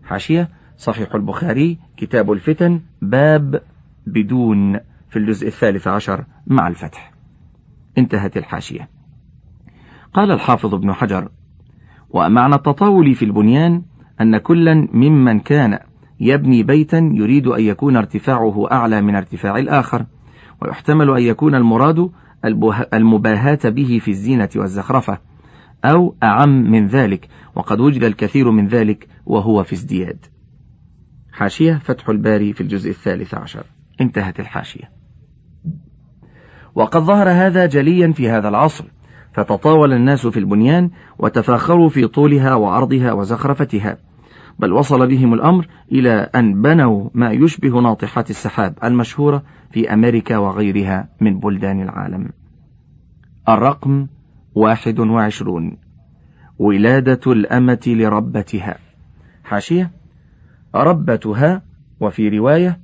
حاشية 0.04 0.48
صحيح 0.76 1.14
البخاري 1.14 1.78
كتاب 1.96 2.32
الفتن 2.32 2.80
باب 3.02 3.62
بدون 4.06 4.78
في 5.08 5.18
الجزء 5.18 5.46
الثالث 5.46 5.88
عشر 5.88 6.24
مع 6.46 6.68
الفتح. 6.68 7.12
انتهت 7.98 8.36
الحاشية. 8.36 8.88
قال 10.14 10.30
الحافظ 10.30 10.74
ابن 10.74 10.92
حجر 10.92 11.28
ومعنى 12.10 12.54
التطاول 12.54 13.14
في 13.14 13.24
البنيان 13.24 13.82
أن 14.20 14.38
كلا 14.38 14.88
ممن 14.92 15.40
كان 15.40 15.78
يبني 16.20 16.62
بيتا 16.62 17.10
يريد 17.14 17.46
أن 17.46 17.60
يكون 17.60 17.96
ارتفاعه 17.96 18.66
أعلى 18.72 19.02
من 19.02 19.14
ارتفاع 19.14 19.58
الآخر 19.58 20.06
ويحتمل 20.62 21.10
أن 21.10 21.22
يكون 21.22 21.54
المراد 21.54 22.10
المباهاة 22.94 23.58
به 23.64 23.98
في 24.02 24.10
الزينة 24.10 24.48
والزخرفة 24.56 25.18
أو 25.84 26.16
أعم 26.22 26.70
من 26.70 26.86
ذلك 26.86 27.28
وقد 27.54 27.80
وجد 27.80 28.04
الكثير 28.04 28.50
من 28.50 28.68
ذلك 28.68 29.08
وهو 29.26 29.62
في 29.62 29.72
ازدياد. 29.72 30.26
حاشية 31.32 31.80
فتح 31.84 32.08
الباري 32.08 32.52
في 32.52 32.60
الجزء 32.60 32.90
الثالث 32.90 33.34
عشر. 33.34 33.66
انتهت 34.00 34.40
الحاشية. 34.40 34.90
وقد 36.74 37.00
ظهر 37.00 37.28
هذا 37.30 37.66
جليا 37.66 38.12
في 38.12 38.30
هذا 38.30 38.48
العصر 38.48 38.84
فتطاول 39.32 39.92
الناس 39.92 40.26
في 40.26 40.38
البنيان 40.38 40.90
وتفاخروا 41.18 41.88
في 41.88 42.06
طولها 42.06 42.54
وعرضها 42.54 43.12
وزخرفتها 43.12 43.98
بل 44.58 44.72
وصل 44.72 45.06
بهم 45.06 45.34
الأمر 45.34 45.66
إلى 45.92 46.10
أن 46.10 46.62
بنوا 46.62 47.10
ما 47.14 47.30
يشبه 47.30 47.80
ناطحات 47.80 48.30
السحاب 48.30 48.78
المشهورة 48.84 49.42
في 49.70 49.92
أمريكا 49.92 50.36
وغيرها 50.36 51.08
من 51.20 51.40
بلدان 51.40 51.82
العالم. 51.82 52.30
الرقم 53.48 54.06
واحد 54.54 54.98
وعشرون. 55.00 55.76
ولادة 56.58 57.32
الأمة 57.32 57.82
لربتها. 57.86 58.78
حاشية؟ 59.44 59.90
ربتها 60.74 61.62
وفي 62.00 62.28
رواية 62.28 62.78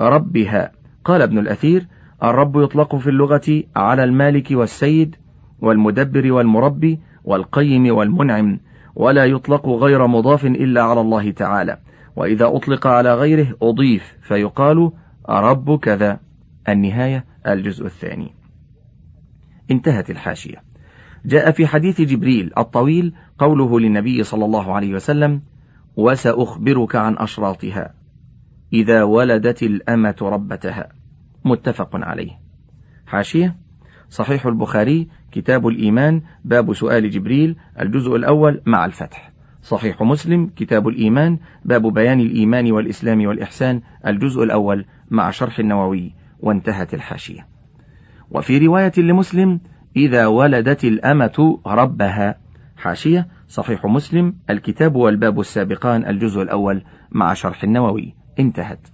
ربها. 0.00 0.72
قال 1.04 1.22
ابن 1.22 1.38
الأثير 1.38 1.86
الرب 2.22 2.56
يطلق 2.56 2.96
في 2.96 3.10
اللغة 3.10 3.62
على 3.76 4.04
المالك 4.04 4.48
والسيد 4.50 5.16
والمدبر 5.60 6.32
والمربي 6.32 7.00
والقيم 7.24 7.96
والمنعم 7.96 8.60
ولا 8.94 9.24
يطلق 9.24 9.68
غير 9.68 10.06
مضاف 10.06 10.44
إلا 10.44 10.82
على 10.82 11.00
الله 11.00 11.30
تعالى. 11.30 11.78
وإذا 12.16 12.46
أطلق 12.46 12.86
على 12.86 13.14
غيره 13.14 13.56
أضيف 13.62 14.16
فيقال 14.22 14.90
رب 15.28 15.78
كذا. 15.78 16.20
النهاية 16.68 17.24
الجزء 17.46 17.86
الثاني. 17.86 18.34
انتهت 19.70 20.10
الحاشية. 20.10 20.62
جاء 21.26 21.50
في 21.50 21.66
حديث 21.66 22.00
جبريل 22.00 22.52
الطويل 22.58 23.14
قوله 23.38 23.80
للنبي 23.80 24.22
صلى 24.22 24.44
الله 24.44 24.74
عليه 24.74 24.94
وسلم 24.94 25.42
وسأخبرك 25.96 26.96
عن 26.96 27.16
أشراطها 27.18 27.94
إذا 28.72 29.02
ولدت 29.02 29.62
الأمة 29.62 30.16
ربتها. 30.22 30.88
متفق 31.44 31.90
عليه. 31.92 32.30
حاشية. 33.06 33.56
صحيح 34.08 34.46
البخاري 34.46 35.08
كتاب 35.32 35.66
الإيمان 35.66 36.22
باب 36.44 36.72
سؤال 36.74 37.10
جبريل 37.10 37.56
الجزء 37.80 38.16
الأول 38.16 38.62
مع 38.66 38.84
الفتح. 38.84 39.33
صحيح 39.64 40.02
مسلم 40.02 40.50
كتاب 40.56 40.88
الإيمان 40.88 41.38
باب 41.64 41.86
بيان 41.92 42.20
الإيمان 42.20 42.72
والإسلام 42.72 43.26
والإحسان 43.26 43.80
الجزء 44.06 44.42
الأول 44.42 44.84
مع 45.10 45.30
شرح 45.30 45.58
النووي 45.58 46.14
وانتهت 46.40 46.94
الحاشية. 46.94 47.46
وفي 48.30 48.58
رواية 48.66 48.92
لمسلم 48.98 49.60
إذا 49.96 50.26
ولدت 50.26 50.84
الأمة 50.84 51.60
ربها. 51.66 52.38
حاشية 52.76 53.28
صحيح 53.48 53.86
مسلم 53.86 54.34
الكتاب 54.50 54.96
والباب 54.96 55.40
السابقان 55.40 56.06
الجزء 56.06 56.42
الأول 56.42 56.84
مع 57.10 57.34
شرح 57.34 57.64
النووي. 57.64 58.14
انتهت. 58.38 58.88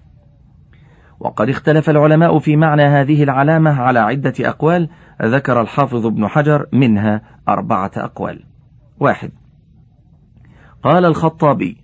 وقد 1.21 1.49
اختلف 1.49 1.91
العلماء 1.91 2.39
في 2.39 2.57
معنى 2.57 2.83
هذه 2.83 3.23
العلامة 3.23 3.81
على 3.81 3.99
عدة 3.99 4.35
أقوال 4.41 4.89
ذكر 5.23 5.61
الحافظ 5.61 6.07
ابن 6.07 6.29
حجر 6.29 6.67
منها 6.73 7.23
أربعة 7.49 7.91
أقوال. 7.97 8.45
واحد 9.01 9.31
قال 10.83 11.05
الخطابي 11.05 11.77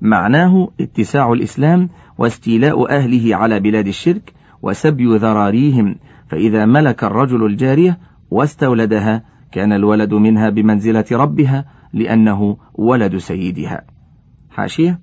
معناه 0.00 0.68
اتساع 0.80 1.32
الإسلام 1.32 1.88
واستيلاء 2.18 2.90
أهله 2.90 3.36
على 3.36 3.60
بلاد 3.60 3.86
الشرك 3.86 4.32
وسبي 4.62 5.16
ذراريهم 5.16 5.96
فإذا 6.28 6.64
ملك 6.64 7.04
الرجل 7.04 7.46
الجارية 7.46 7.98
واستولدها 8.30 9.22
كان 9.52 9.72
الولد 9.72 10.14
منها 10.14 10.50
بمنزلة 10.50 11.04
ربها 11.12 11.64
لأنه 11.92 12.56
ولد 12.74 13.16
سيدها. 13.16 13.82
حاشية. 14.50 15.00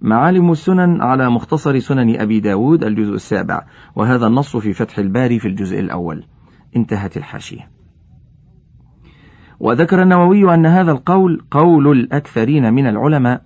معالم 0.00 0.50
السنن 0.50 1.02
على 1.02 1.30
مختصر 1.30 1.78
سنن 1.78 2.20
أبي 2.20 2.40
داود 2.40 2.84
الجزء 2.84 3.14
السابع 3.14 3.62
وهذا 3.96 4.26
النص 4.26 4.56
في 4.56 4.72
فتح 4.72 4.98
الباري 4.98 5.38
في 5.38 5.48
الجزء 5.48 5.80
الأول. 5.80 6.24
انتهت 6.76 7.16
الحاشية. 7.16 7.73
وذكر 9.64 10.02
النووي 10.02 10.54
أن 10.54 10.66
هذا 10.66 10.92
القول 10.92 11.44
قول 11.50 11.98
الأكثرين 11.98 12.74
من 12.74 12.86
العلماء. 12.86 13.42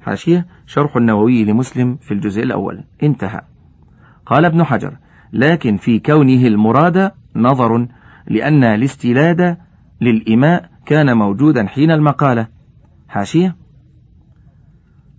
حاشية 0.00 0.46
شرح 0.66 0.96
النووي 0.96 1.44
لمسلم 1.44 1.96
في 1.96 2.14
الجزء 2.14 2.42
الأول. 2.42 2.84
انتهى. 3.02 3.40
قال 4.26 4.44
ابن 4.44 4.64
حجر 4.64 4.96
لكن 5.32 5.76
في 5.76 5.98
كونه 5.98 6.46
المراد 6.46 7.12
نظر 7.36 7.88
لأن 8.26 8.64
الاستلاد 8.64 9.56
للإماء 10.00 10.70
كان 10.86 11.16
موجودا 11.16 11.66
حين 11.66 11.90
المقالة. 11.90 12.46
حاشية؟ 13.08 13.56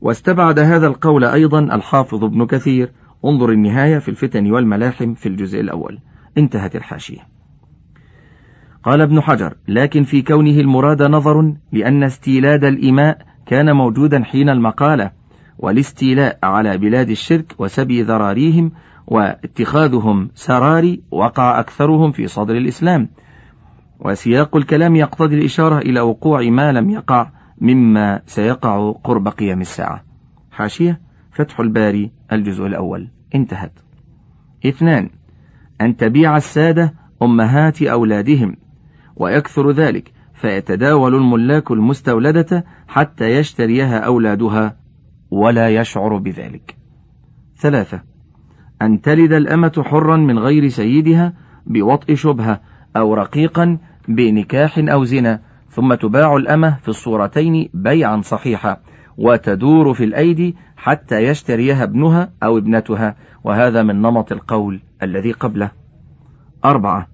واستبعد 0.02 0.60
هذا 0.60 0.88
القول 0.88 1.24
أيضا 1.24 1.60
الحافظ 1.60 2.24
ابن 2.24 2.46
كثير. 2.46 2.92
انظر 3.26 3.52
النهاية 3.52 3.98
في 3.98 4.10
الفتن 4.10 4.52
والملاحم 4.52 5.14
في 5.14 5.30
الجزء 5.30 5.60
الأول. 5.60 6.00
انتهت 6.38 6.76
الحاشية. 6.76 7.35
قال 8.86 9.02
ابن 9.02 9.22
حجر 9.22 9.54
لكن 9.68 10.04
في 10.04 10.22
كونه 10.22 10.60
المراد 10.60 11.02
نظر 11.02 11.54
لأن 11.72 12.04
استيلاد 12.04 12.64
الإماء 12.64 13.18
كان 13.46 13.76
موجودا 13.76 14.24
حين 14.24 14.50
المقالة 14.50 15.12
والاستيلاء 15.58 16.40
على 16.44 16.78
بلاد 16.78 17.10
الشرك 17.10 17.56
وسبي 17.60 18.02
ذراريهم 18.02 18.72
واتخاذهم 19.08 20.30
سراري 20.36 21.02
وقع 21.12 21.60
أكثرهم 21.60 22.12
في 22.12 22.28
صدر 22.28 22.58
الإسلام. 22.58 23.10
وسياق 24.00 24.56
الكلام 24.56 24.96
يقتضي 24.96 25.36
الإشارة 25.36 25.78
إلى 25.78 26.00
وقوع 26.00 26.42
ما 26.42 26.72
لم 26.72 26.90
يقع 26.90 27.30
مما 27.62 28.22
سيقع 28.26 28.92
قرب 28.92 29.28
قيام 29.28 29.62
الساعة. 29.62 30.04
حاشية 30.52 31.02
فتح 31.32 31.60
الباري 31.60 32.12
الجزء 32.32 32.66
الأول. 32.66 33.08
انتهت. 33.36 33.80
اثنان 34.66 35.10
أن 35.82 35.98
تبيع 35.98 36.38
السادة 36.38 36.94
أمهات 37.22 37.82
أولادهم. 37.82 38.65
ويكثر 39.16 39.72
ذلك 39.72 40.12
فيتداول 40.34 41.16
الملاك 41.16 41.72
المستولدة 41.72 42.66
حتى 42.88 43.26
يشتريها 43.26 44.00
أولادها 44.00 44.78
ولا 45.32 45.70
يشعر 45.70 46.18
بذلك. 46.18 46.76
ثلاثة 47.58 48.02
أن 48.82 49.02
تلد 49.02 49.34
الأمة 49.34 49.84
حرا 49.86 50.18
من 50.18 50.40
غير 50.40 50.68
سيدها 50.68 51.34
بوطء 51.66 52.16
شبهة 52.16 52.62
أو 52.98 53.14
رقيقا 53.14 53.78
بنكاح 54.08 54.78
أو 54.78 55.04
زنا 55.04 55.42
ثم 55.70 55.94
تباع 55.94 56.36
الأمة 56.36 56.78
في 56.82 56.88
الصورتين 56.88 57.70
بيعا 57.74 58.22
صحيحا 58.22 58.78
وتدور 59.18 59.94
في 59.94 60.04
الأيدي 60.04 60.56
حتى 60.78 61.24
يشتريها 61.24 61.84
ابنها 61.84 62.32
أو 62.44 62.58
ابنتها 62.58 63.16
وهذا 63.44 63.84
من 63.84 64.02
نمط 64.02 64.32
القول 64.32 64.82
الذي 65.04 65.32
قبله. 65.32 65.72
أربعة 66.66 67.08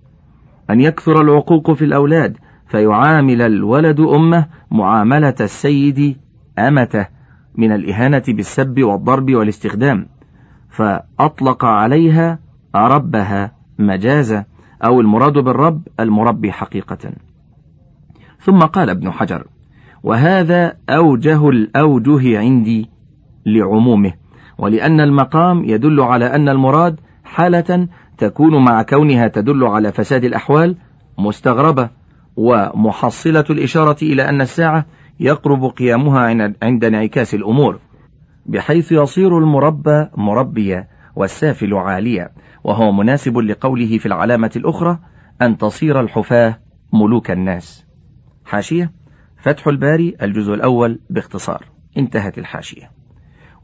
أن 0.70 0.82
يكثر 0.82 1.22
العقوق 1.22 1.72
في 1.72 1.86
الأولاد 1.86 2.38
فيعامل 2.68 3.42
الولد 3.42 4.00
أمه 4.00 4.46
معاملة 4.72 5.36
السيد 5.42 6.18
أمته 6.60 7.08
من 7.56 7.72
الإهانة 7.72 8.24
بالسب 8.28 8.84
والضرب 8.84 9.32
والاستخدام 9.36 10.08
فأطلق 10.70 11.66
عليها 11.66 12.40
ربها 12.76 13.52
مجازا 13.80 14.46
أو 14.86 15.02
المراد 15.02 15.34
بالرب 15.34 15.88
المربي 16.00 16.52
حقيقة. 16.52 17.12
ثم 18.40 18.60
قال 18.60 18.90
ابن 18.90 19.12
حجر 19.12 19.48
وهذا 20.04 20.74
أوجه 20.90 21.50
الأوجه 21.50 22.40
عندي 22.40 22.90
لعمومه 23.46 24.14
ولأن 24.58 25.00
المقام 25.00 25.64
يدل 25.64 26.02
على 26.02 26.26
أن 26.26 26.50
المراد 26.50 27.00
حالة 27.24 27.88
تكون 28.22 28.66
مع 28.66 28.82
كونها 28.82 29.28
تدل 29.28 29.64
على 29.64 29.92
فساد 29.92 30.24
الأحوال 30.24 30.76
مستغربة 31.18 31.90
ومحصلة 32.36 33.46
الإشارة 33.50 33.98
إلى 34.02 34.30
أن 34.30 34.42
الساعة 34.42 34.86
يقرب 35.20 35.66
قيامها 35.66 36.54
عند 36.64 36.86
انعكاس 36.86 37.36
الأمور 37.36 37.80
بحيث 38.46 38.92
يصير 38.92 39.38
المربى 39.38 40.08
مربيا 40.18 40.88
والسافل 41.16 41.74
عاليا 41.74 42.30
وهو 42.64 42.92
مناسب 42.92 43.38
لقوله 43.38 43.98
في 43.98 44.06
العلامة 44.06 44.52
الأخرى 44.56 45.00
أن 45.42 45.58
تصير 45.58 46.00
الحفاة 46.00 46.60
ملوك 46.94 47.32
الناس. 47.32 47.86
حاشية 48.46 48.92
فتح 49.38 49.68
الباري 49.68 50.16
الجزء 50.22 50.54
الأول 50.54 51.00
باختصار. 51.10 51.66
انتهت 51.98 52.38
الحاشية. 52.38 53.01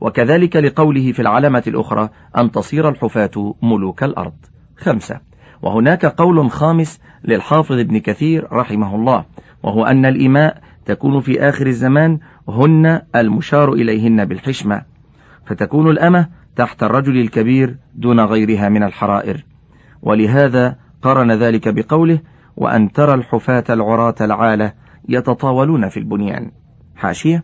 وكذلك 0.02 0.56
لقوله 0.56 1.12
في 1.12 1.22
العلامة 1.22 1.64
الأخرى 1.68 2.10
أن 2.38 2.52
تصير 2.52 2.90
الحفاة 2.90 3.56
ملوك 3.62 4.04
الأرض. 4.04 4.34
خمسة. 4.78 5.20
وهناك 5.62 6.06
قول 6.06 6.52
خامس 6.52 7.00
للحافظ 7.24 7.80
ابن 7.80 7.98
كثير 7.98 8.48
رحمه 8.52 8.96
الله 8.96 9.26
وهو 9.64 9.86
أن 9.86 10.06
الإماء 10.06 10.62
تكون 10.86 11.22
في 11.22 11.50
آخر 11.50 11.68
الزمان 11.68 12.20
هن 12.50 13.02
المشار 13.16 13.74
إليهن 13.74 14.26
بالحشمة 14.26 14.82
فتكون 15.46 15.90
الأمة 15.90 16.28
تحت 16.56 16.84
الرجل 16.84 17.18
الكبير 17.18 17.78
دون 17.96 18.20
غيرها 18.20 18.70
من 18.70 18.84
الحرائر. 18.84 19.46
ولهذا 20.02 20.76
قرن 21.02 21.32
ذلك 21.32 21.68
بقوله 21.68 22.20
وأن 22.58 22.92
ترى 22.92 23.14
الحفاة 23.14 23.64
العراة 23.70 24.16
العالة 24.22 24.74
يتطاولون 25.10 25.90
في 25.90 25.98
البنيان. 25.98 26.52
حاشية. 26.96 27.44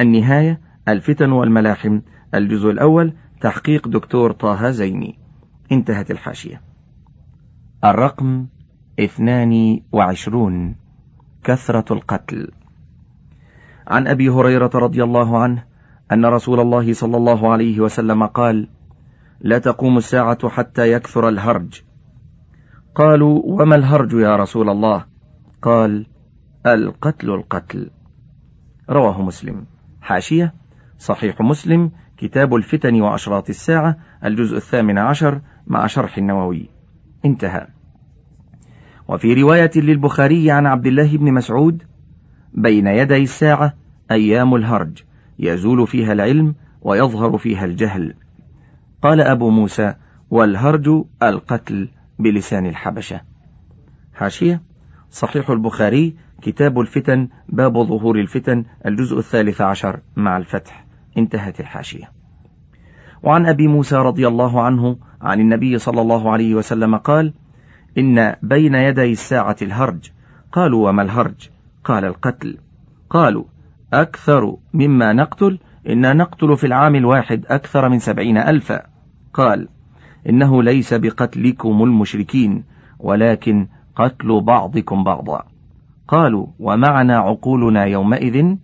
النهاية 0.00 0.60
الفتن 0.88 1.32
والملاحم. 1.32 2.00
الجزء 2.34 2.70
الأول 2.70 3.12
تحقيق 3.40 3.88
دكتور 3.88 4.32
طه 4.32 4.70
زيني. 4.70 5.18
انتهت 5.72 6.10
الحاشية. 6.10 6.62
الرقم 7.84 8.46
اثنان 9.00 9.80
وعشرون. 9.92 10.76
كثرة 11.44 11.92
القتل. 11.92 12.50
عن 13.86 14.06
أبي 14.06 14.28
هريرة 14.28 14.70
رضي 14.74 15.04
الله 15.04 15.38
عنه 15.38 15.64
أن 16.12 16.24
رسول 16.24 16.60
الله 16.60 16.92
صلى 16.92 17.16
الله 17.16 17.52
عليه 17.52 17.80
وسلم 17.80 18.26
قال 18.26 18.68
لا 19.40 19.58
تقوم 19.58 19.96
الساعة 19.96 20.48
حتى 20.48 20.92
يكثر 20.92 21.28
الهرج. 21.28 21.82
قالوا 22.94 23.42
وما 23.44 23.76
الهرج 23.76 24.12
يا 24.12 24.36
رسول 24.36 24.70
الله؟ 24.70 25.04
قال 25.62 26.06
القتل 26.66 27.30
القتل. 27.30 27.90
رواه 28.90 29.22
مسلم. 29.22 29.66
حاشية 30.00 30.54
صحيح 30.98 31.40
مسلم 31.40 31.90
كتاب 32.16 32.54
الفتن 32.54 33.00
وأشراط 33.00 33.48
الساعة 33.48 33.96
الجزء 34.24 34.56
الثامن 34.56 34.98
عشر 34.98 35.40
مع 35.66 35.86
شرح 35.86 36.18
النووي. 36.18 36.70
انتهى. 37.24 37.66
وفي 39.08 39.34
رواية 39.34 39.70
للبخاري 39.76 40.50
عن 40.50 40.66
عبد 40.66 40.86
الله 40.86 41.16
بن 41.16 41.32
مسعود 41.32 41.82
بين 42.54 42.86
يدي 42.86 43.22
الساعة 43.22 43.74
أيام 44.10 44.54
الهرج 44.54 45.02
يزول 45.38 45.86
فيها 45.86 46.12
العلم 46.12 46.54
ويظهر 46.82 47.38
فيها 47.38 47.64
الجهل. 47.64 48.14
قال 49.02 49.20
أبو 49.20 49.50
موسى 49.50 49.94
والهرج 50.30 51.04
القتل 51.22 51.88
بلسان 52.18 52.66
الحبشة 52.66 53.20
حاشية. 54.14 54.62
صحيح 55.10 55.50
البخاري 55.50 56.16
كتاب 56.42 56.80
الفتن 56.80 57.28
باب 57.48 57.82
ظهور 57.82 58.18
الفتن 58.18 58.64
الجزء 58.86 59.18
الثالث 59.18 59.60
عشر 59.60 60.00
مع 60.16 60.36
الفتح. 60.36 60.83
انتهت 61.18 61.60
الحاشية. 61.60 62.10
وعن 63.22 63.46
أبي 63.46 63.68
موسى 63.68 63.96
رضي 63.96 64.28
الله 64.28 64.62
عنه 64.62 64.96
عن 65.22 65.40
النبي 65.40 65.78
صلى 65.78 66.00
الله 66.00 66.32
عليه 66.32 66.54
وسلم 66.54 66.96
قال 66.96 67.32
إن 67.98 68.36
بين 68.42 68.74
يدي 68.74 69.12
الساعة 69.12 69.56
الهرج 69.62 70.10
قالوا 70.52 70.88
وما 70.88 71.02
الهرج؟ 71.02 71.50
قال 71.84 72.04
القتل 72.04 72.58
قالوا 73.10 73.44
أكثر 73.92 74.56
مما 74.74 75.12
نقتل؟ 75.12 75.58
إنا 75.88 76.12
نقتل 76.12 76.56
في 76.56 76.66
العام 76.66 76.94
الواحد 76.94 77.46
أكثر 77.48 77.88
من 77.88 77.98
سبعين 77.98 78.38
ألفا 78.38 78.82
قال 79.34 79.68
إنه 80.28 80.62
ليس 80.62 80.94
بقتلكم 80.94 81.82
المشركين 81.82 82.64
ولكن 82.98 83.68
قتل 83.96 84.40
بعضكم 84.40 85.04
بعضا 85.04 85.42
قالوا 86.08 86.46
ومعنى 86.58 87.12
عقولنا 87.12 87.84
يومئذ 87.84 88.56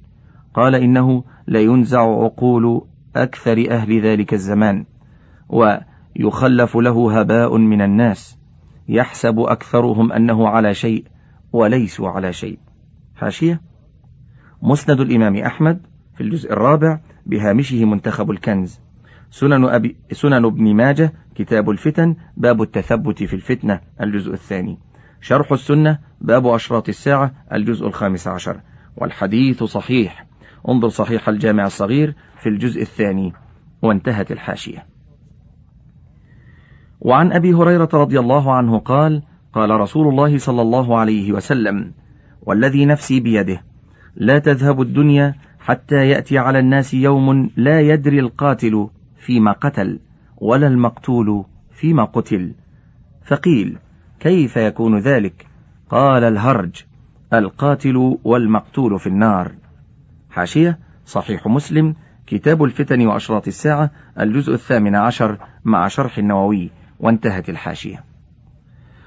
قال 0.55 0.75
إنه 0.75 1.25
لينزع 1.49 2.01
عقول 2.01 2.83
أكثر 3.17 3.67
أهل 3.71 4.01
ذلك 4.01 4.35
الزمان 4.35 4.85
ويخلف 5.49 6.77
له 6.77 7.21
هباء 7.21 7.57
من 7.57 7.83
الناس 7.83 8.39
يحسب 8.89 9.41
أكثرهم 9.41 10.13
أنه 10.13 10.49
على 10.49 10.75
شيء 10.75 11.05
وليسوا 11.53 12.09
على 12.09 12.33
شيء. 12.33 12.59
حاشية؟ 13.17 13.61
مسند 14.63 15.01
الإمام 15.01 15.37
أحمد 15.37 15.81
في 16.17 16.23
الجزء 16.23 16.53
الرابع 16.53 17.01
بهامشه 17.27 17.85
منتخب 17.85 18.31
الكنز. 18.31 18.81
سنن, 19.31 19.65
أبي 19.65 19.97
سنن 20.13 20.45
ابن 20.45 20.75
ماجه 20.75 21.13
كتاب 21.35 21.71
الفتن 21.71 22.17
باب 22.37 22.63
التثبت 22.63 23.23
في 23.23 23.37
الفتنة 23.37 23.81
الجزء 24.01 24.33
الثاني. 24.33 24.79
شرح 25.21 25.53
السنة 25.53 25.99
باب 26.21 26.47
أشراط 26.47 26.89
الساعة 26.89 27.33
الجزء 27.53 27.87
الخامس 27.87 28.29
عشر. 28.29 28.61
والحديث 28.97 29.65
صحيح. 29.65 30.30
انظر 30.69 30.89
صحيح 30.89 31.29
الجامع 31.29 31.67
الصغير 31.67 32.15
في 32.43 32.49
الجزء 32.49 32.83
الثاني 32.83 33.33
وانتهت 33.83 34.33
الحاشية. 34.33 34.87
وعن 37.01 37.33
أبي 37.33 37.55
هريرة 37.55 37.89
رضي 37.95 38.19
الله 38.21 38.55
عنه 38.55 38.79
قال 38.79 39.23
قال 39.53 39.71
رسول 39.71 40.09
الله 40.09 40.39
صلى 40.39 40.63
الله 40.63 40.99
عليه 40.99 41.33
وسلم 41.33 41.93
والذي 42.43 42.87
نفسي 42.87 43.21
بيده 43.21 43.63
لا 44.17 44.39
تذهب 44.39 44.81
الدنيا 44.81 45.35
حتى 45.61 46.09
يأتي 46.09 46.39
على 46.39 46.59
الناس 46.59 46.95
يوم 46.95 47.51
لا 47.57 47.81
يدري 47.81 48.21
القاتل 48.21 48.89
فيما 49.17 49.53
قتل 49.53 50.01
ولا 50.37 50.67
المقتول 50.67 51.45
فيما 51.71 52.05
قتل. 52.05 52.55
فقيل 53.25 53.79
كيف 54.21 54.57
يكون 54.57 54.99
ذلك؟ 54.99 55.47
قال 55.91 56.25
الهرج 56.25 56.85
القاتل 57.33 58.19
والمقتول 58.25 58.99
في 58.99 59.07
النار. 59.07 59.53
حاشية 60.31 60.79
صحيح 61.07 61.47
مسلم 61.47 61.95
كتاب 62.27 62.65
الفتن 62.65 63.07
وأشراط 63.07 63.47
الساعة 63.47 63.91
الجزء 64.21 64.55
الثامن 64.55 64.97
عشر 64.97 65.39
مع 65.65 65.89
شرح 65.89 66.19
النووي 66.19 66.71
وانتهت 67.01 67.49
الحاشية. 67.49 68.05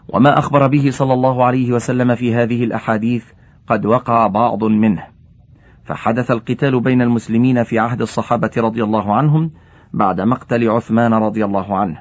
وما 0.08 0.40
أخبر 0.40 0.68
به 0.68 0.90
صلى 0.92 1.14
الله 1.14 1.46
عليه 1.46 1.72
وسلم 1.72 2.16
في 2.16 2.36
هذه 2.36 2.64
الأحاديث 2.64 3.26
قد 3.68 3.86
وقع 3.86 4.28
بعض 4.28 4.64
منه. 4.64 5.04
فحدث 5.84 6.32
القتال 6.32 6.82
بين 6.82 7.02
المسلمين 7.02 7.64
في 7.64 7.80
عهد 7.80 8.02
الصحابة 8.02 8.52
رضي 8.58 8.84
الله 8.84 9.16
عنهم 9.16 9.52
بعد 9.94 10.22
مقتل 10.22 10.70
عثمان 10.70 11.14
رضي 11.14 11.46
الله 11.46 11.78
عنه. 11.78 12.00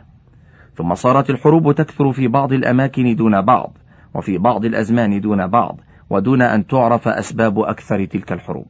ثم 0.75 0.95
صارت 0.95 1.31
الحروب 1.31 1.73
تكثر 1.73 2.13
في 2.13 2.29
بعض 2.29 2.53
الأماكن 2.53 3.17
دون 3.17 3.41
بعض 3.41 3.79
وفي 4.15 4.39
بعض 4.39 4.65
الأزمان 4.65 5.21
دون 5.21 5.47
بعض 5.47 5.81
ودون 6.11 6.43
أن 6.43 6.67
تعرف 6.67 7.09
أسباب 7.09 7.59
أكثر 7.59 8.05
تلك 8.05 8.33
الحروب. 8.33 8.67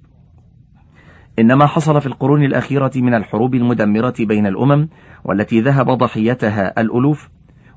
إنما 1.38 1.66
حصل 1.66 2.00
في 2.00 2.06
القرون 2.06 2.44
الأخيرة 2.44 2.92
من 2.96 3.14
الحروب 3.14 3.54
المدمرة 3.54 4.14
بين 4.20 4.46
الأمم 4.46 4.88
والتي 5.24 5.60
ذهب 5.60 5.90
ضحيتها 5.90 6.80
الألوف 6.80 7.28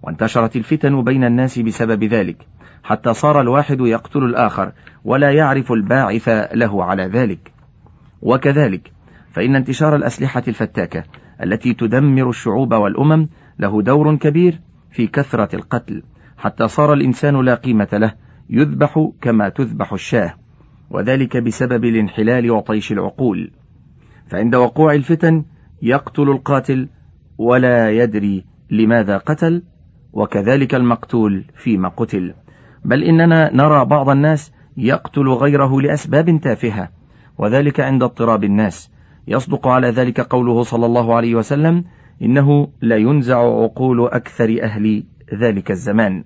وانتشرت 0.03 0.55
الفتن 0.55 1.03
بين 1.03 1.23
الناس 1.23 1.59
بسبب 1.59 2.03
ذلك 2.03 2.47
حتى 2.83 3.13
صار 3.13 3.41
الواحد 3.41 3.81
يقتل 3.81 4.23
الآخر 4.23 4.71
ولا 5.05 5.31
يعرف 5.31 5.71
الباعث 5.71 6.29
له 6.53 6.83
على 6.83 7.03
ذلك. 7.03 7.51
وكذلك 8.21 8.91
فإن 9.31 9.55
انتشار 9.55 9.95
الأسلحة 9.95 10.43
الفتاكة 10.47 11.03
التي 11.43 11.73
تدمر 11.73 12.29
الشعوب 12.29 12.73
والأمم 12.73 13.27
له 13.59 13.81
دور 13.81 14.15
كبير 14.15 14.59
في 14.91 15.07
كثرة 15.07 15.55
القتل 15.55 16.03
حتى 16.37 16.67
صار 16.67 16.93
الإنسان 16.93 17.41
لا 17.41 17.55
قيمة 17.55 17.87
له 17.93 18.13
يذبح 18.49 19.09
كما 19.21 19.49
تذبح 19.49 19.93
الشاة. 19.93 20.33
وذلك 20.89 21.37
بسبب 21.37 21.85
الانحلال 21.85 22.51
وطيش 22.51 22.91
العقول. 22.91 23.51
فعند 24.27 24.55
وقوع 24.55 24.93
الفتن 24.93 25.45
يقتل 25.81 26.29
القاتل 26.29 26.89
ولا 27.37 27.91
يدري 27.91 28.45
لماذا 28.71 29.17
قتل 29.17 29.63
وكذلك 30.13 30.75
المقتول 30.75 31.45
فيما 31.55 31.89
قتل. 31.89 32.33
بل 32.85 33.03
إننا 33.03 33.53
نرى 33.53 33.85
بعض 33.85 34.09
الناس 34.09 34.51
يقتل 34.77 35.27
غيره 35.27 35.81
لأسباب 35.81 36.39
تافهة 36.43 36.89
وذلك 37.37 37.79
عند 37.79 38.03
اضطراب 38.03 38.43
الناس. 38.43 38.91
يصدق 39.27 39.67
على 39.67 39.89
ذلك 39.89 40.19
قوله 40.21 40.63
صلى 40.63 40.85
الله 40.85 41.15
عليه 41.15 41.35
وسلم 41.35 41.83
إنه 42.21 42.67
لا 42.81 42.95
ينزع 42.95 43.37
عقول 43.37 44.07
أكثر 44.07 44.57
أهل 44.63 45.03
ذلك 45.33 45.71
الزمان. 45.71 46.23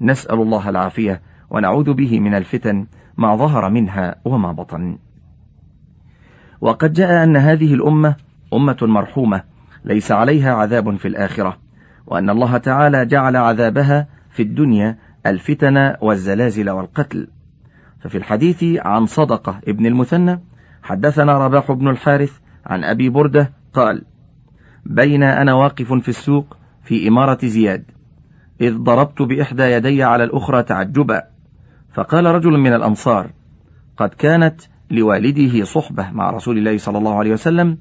نسأل 0.00 0.40
الله 0.40 0.68
العافية 0.68 1.22
ونعوذ 1.50 1.92
به 1.92 2.20
من 2.20 2.34
الفتن 2.34 2.86
ما 3.16 3.36
ظهر 3.36 3.70
منها 3.70 4.14
وما 4.24 4.52
بطن. 4.52 4.98
وقد 6.60 6.92
جاء 6.92 7.24
أن 7.24 7.36
هذه 7.36 7.74
الأمة 7.74 8.14
أمة 8.54 8.76
مرحومة 8.82 9.42
ليس 9.84 10.12
عليها 10.12 10.54
عذاب 10.54 10.96
في 10.96 11.08
الآخرة 11.08 11.56
وأن 12.06 12.30
الله 12.30 12.56
تعالى 12.56 13.06
جعل 13.06 13.36
عذابها 13.36 14.06
في 14.30 14.42
الدنيا 14.42 14.98
الفتن 15.26 15.94
والزلازل 16.00 16.70
والقتل. 16.70 17.28
ففي 18.00 18.18
الحديث 18.18 18.64
عن 18.64 19.06
صدقة 19.06 19.60
ابن 19.68 19.86
المثنى 19.86 20.40
حدثنا 20.82 21.38
رباح 21.38 21.72
بن 21.72 21.88
الحارث 21.88 22.38
عن 22.66 22.84
أبي 22.84 23.08
بردة 23.08 23.52
قال 23.74 24.02
بين 24.86 25.22
أنا 25.22 25.54
واقف 25.54 25.92
في 25.92 26.08
السوق 26.08 26.56
في 26.82 27.08
إمارة 27.08 27.38
زياد 27.42 27.84
إذ 28.60 28.76
ضربت 28.76 29.22
بإحدى 29.22 29.62
يدي 29.62 30.02
على 30.02 30.24
الأخرى 30.24 30.62
تعجبا 30.62 31.22
فقال 31.98 32.26
رجل 32.26 32.50
من 32.50 32.72
الأنصار 32.72 33.30
قد 33.96 34.08
كانت 34.08 34.60
لوالده 34.90 35.64
صحبة 35.64 36.10
مع 36.10 36.30
رسول 36.30 36.58
الله 36.58 36.78
صلى 36.78 36.98
الله 36.98 37.14
عليه 37.14 37.32
وسلم 37.32 37.78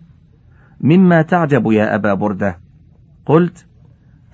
مما 0.81 1.21
تعجب 1.21 1.71
يا 1.71 1.95
أبا 1.95 2.13
بردة. 2.13 2.59
قلت 3.25 3.65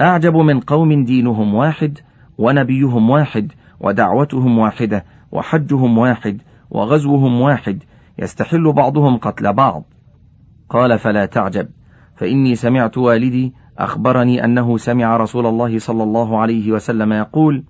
أعجب 0.01 0.35
من 0.35 0.59
قوم 0.59 1.05
دينهم 1.05 1.53
واحد 1.53 1.99
ونبيهم 2.37 3.09
واحد 3.09 3.51
ودعوتهم 3.79 4.59
واحدة 4.59 5.05
وحجهم 5.31 5.97
واحد 5.97 6.41
وغزوهم 6.69 7.41
واحد 7.41 7.83
يستحل 8.19 8.71
بعضهم 8.71 9.17
قتل 9.17 9.53
بعض. 9.53 9.83
قال 10.69 10.99
فلا 10.99 11.25
تعجب 11.25 11.67
فإني 12.15 12.55
سمعت 12.55 12.97
والدي 12.97 13.53
أخبرني 13.77 14.45
أنه 14.45 14.77
سمع 14.77 15.17
رسول 15.17 15.45
الله 15.45 15.79
صلى 15.79 16.03
الله 16.03 16.39
عليه 16.39 16.71
وسلم 16.71 17.13
يقول 17.13 17.63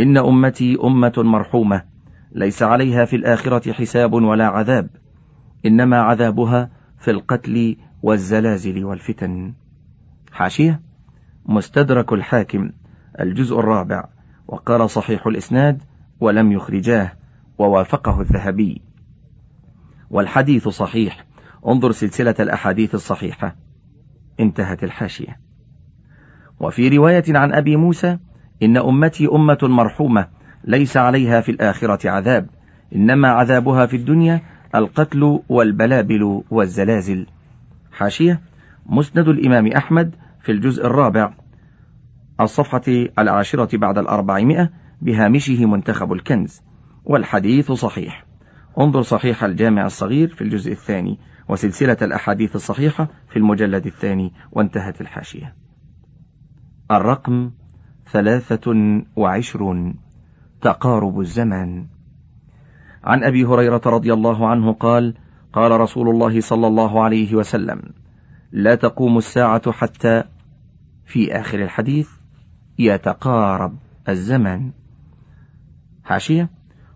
إن 0.00 0.16
أمتي 0.16 0.78
أمة 0.84 1.12
مرحومة 1.16 1.82
ليس 2.32 2.62
عليها 2.62 3.04
في 3.04 3.16
الآخرة 3.16 3.72
حساب 3.72 4.12
ولا 4.12 4.46
عذاب 4.46 4.88
إنما 5.66 5.96
عذابها 5.96 6.70
في 6.98 7.10
القتل 7.10 7.76
والزلازل 8.02 8.84
والفتن. 8.84 9.54
حاشية 10.32 10.80
مستدرك 11.46 12.12
الحاكم 12.12 12.70
الجزء 13.20 13.58
الرابع 13.58 14.04
وقال 14.48 14.90
صحيح 14.90 15.26
الإسناد 15.26 15.82
ولم 16.20 16.52
يخرجاه 16.52 17.12
ووافقه 17.58 18.20
الذهبي. 18.20 18.82
والحديث 20.10 20.68
صحيح 20.68 21.26
انظر 21.66 21.92
سلسلة 21.92 22.34
الأحاديث 22.40 22.94
الصحيحة. 22.94 23.56
انتهت 24.40 24.84
الحاشية. 24.84 25.40
وفي 26.60 26.88
رواية 26.88 27.24
عن 27.28 27.52
أبي 27.52 27.76
موسى 27.76 28.18
إن 28.62 28.76
أمتي 28.76 29.28
أمة 29.32 29.58
مرحومة 29.62 30.28
ليس 30.64 30.96
عليها 30.96 31.40
في 31.40 31.50
الآخرة 31.50 32.10
عذاب 32.10 32.46
إنما 32.94 33.28
عذابها 33.28 33.86
في 33.86 33.96
الدنيا 33.96 34.40
القتل 34.74 35.40
والبلابل 35.48 36.42
والزلازل. 36.50 37.26
حاشية 37.92 38.40
مسند 38.86 39.28
الإمام 39.28 39.66
أحمد 39.66 40.14
في 40.40 40.52
الجزء 40.52 40.86
الرابع 40.86 41.32
الصفحة 42.40 42.82
العاشرة 43.18 43.76
بعد 43.76 43.98
الأربعمائة 43.98 44.70
بهامشه 45.02 45.66
منتخب 45.66 46.12
الكنز 46.12 46.62
والحديث 47.04 47.72
صحيح. 47.72 48.26
انظر 48.80 49.02
صحيح 49.02 49.44
الجامع 49.44 49.86
الصغير 49.86 50.28
في 50.28 50.42
الجزء 50.42 50.72
الثاني 50.72 51.18
وسلسلة 51.48 51.96
الأحاديث 52.02 52.56
الصحيحة 52.56 53.08
في 53.28 53.36
المجلد 53.36 53.86
الثاني 53.86 54.32
وانتهت 54.52 55.00
الحاشية. 55.00 55.54
الرقم 56.90 57.50
ثلاثة 58.10 59.02
وعشرون. 59.16 59.94
تقارب 60.60 61.20
الزمان. 61.20 61.86
عن 63.04 63.24
أبي 63.24 63.44
هريرة 63.44 63.80
رضي 63.86 64.12
الله 64.12 64.48
عنه 64.48 64.72
قال 64.72 65.14
قال 65.52 65.80
رسول 65.80 66.08
الله 66.08 66.40
صلى 66.40 66.66
الله 66.66 67.04
عليه 67.04 67.34
وسلم 67.34 67.82
لا 68.52 68.74
تقوم 68.74 69.18
الساعة 69.18 69.72
حتى 69.72 70.24
في 71.04 71.40
آخر 71.40 71.62
الحديث 71.62 72.10
يتقارب 72.78 73.76
الزمان. 74.08 74.72
حاشية. 76.04 76.50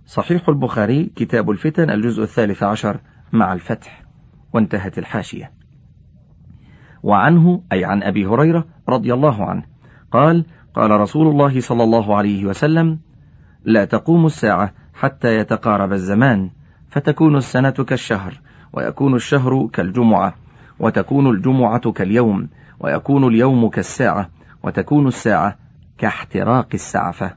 صحيح 0.06 0.48
البخاري 0.48 1.04
كتاب 1.16 1.50
الفتن 1.50 1.90
الجزء 1.90 2.22
الثالث 2.22 2.62
عشر 2.62 3.00
مع 3.32 3.52
الفتح. 3.52 4.04
وانتهت 4.52 4.98
الحاشية. 4.98 5.52
وعنه 7.02 7.62
أي 7.72 7.84
عن 7.84 8.02
أبي 8.02 8.26
هريرة 8.26 8.64
رضي 8.88 9.14
الله 9.14 9.44
عنه 9.44 9.62
قال 10.12 10.44
قال 10.74 10.90
رسول 10.90 11.26
الله 11.26 11.60
صلى 11.60 11.82
الله 11.82 12.16
عليه 12.16 12.44
وسلم 12.44 12.98
لا 13.64 13.84
تقوم 13.84 14.26
الساعة 14.26 14.72
حتى 14.94 15.36
يتقارب 15.36 15.92
الزمان 15.92 16.50
فتكون 16.88 17.36
السنة 17.36 17.70
كالشهر 17.70 18.40
ويكون 18.72 19.14
الشهر 19.14 19.68
كالجمعة 19.72 20.34
وتكون 20.78 21.30
الجمعة 21.30 21.92
كاليوم 21.92 22.48
ويكون 22.80 23.24
اليوم 23.24 23.68
كالساعة 23.68 24.30
وتكون 24.62 25.06
الساعة 25.06 25.58
كاحتراق 25.98 26.68
السعفة. 26.74 27.36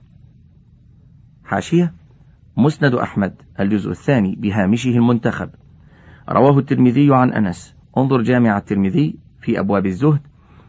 حاشية 1.46 1.94
مسند 2.58 2.96
أحمد 2.96 3.34
الجزء 3.60 3.92
الثاني 3.92 4.36
بهامشه 4.36 4.90
المنتخب. 4.90 5.50
رواه 6.30 6.60
الترمذي 6.60 7.14
عن 7.14 7.34
أنس. 7.34 7.76
انظر 7.98 8.22
جامع 8.22 8.58
الترمذي 8.58 9.16
في 9.42 9.60
أبواب 9.60 9.86
الزهد. 9.86 10.22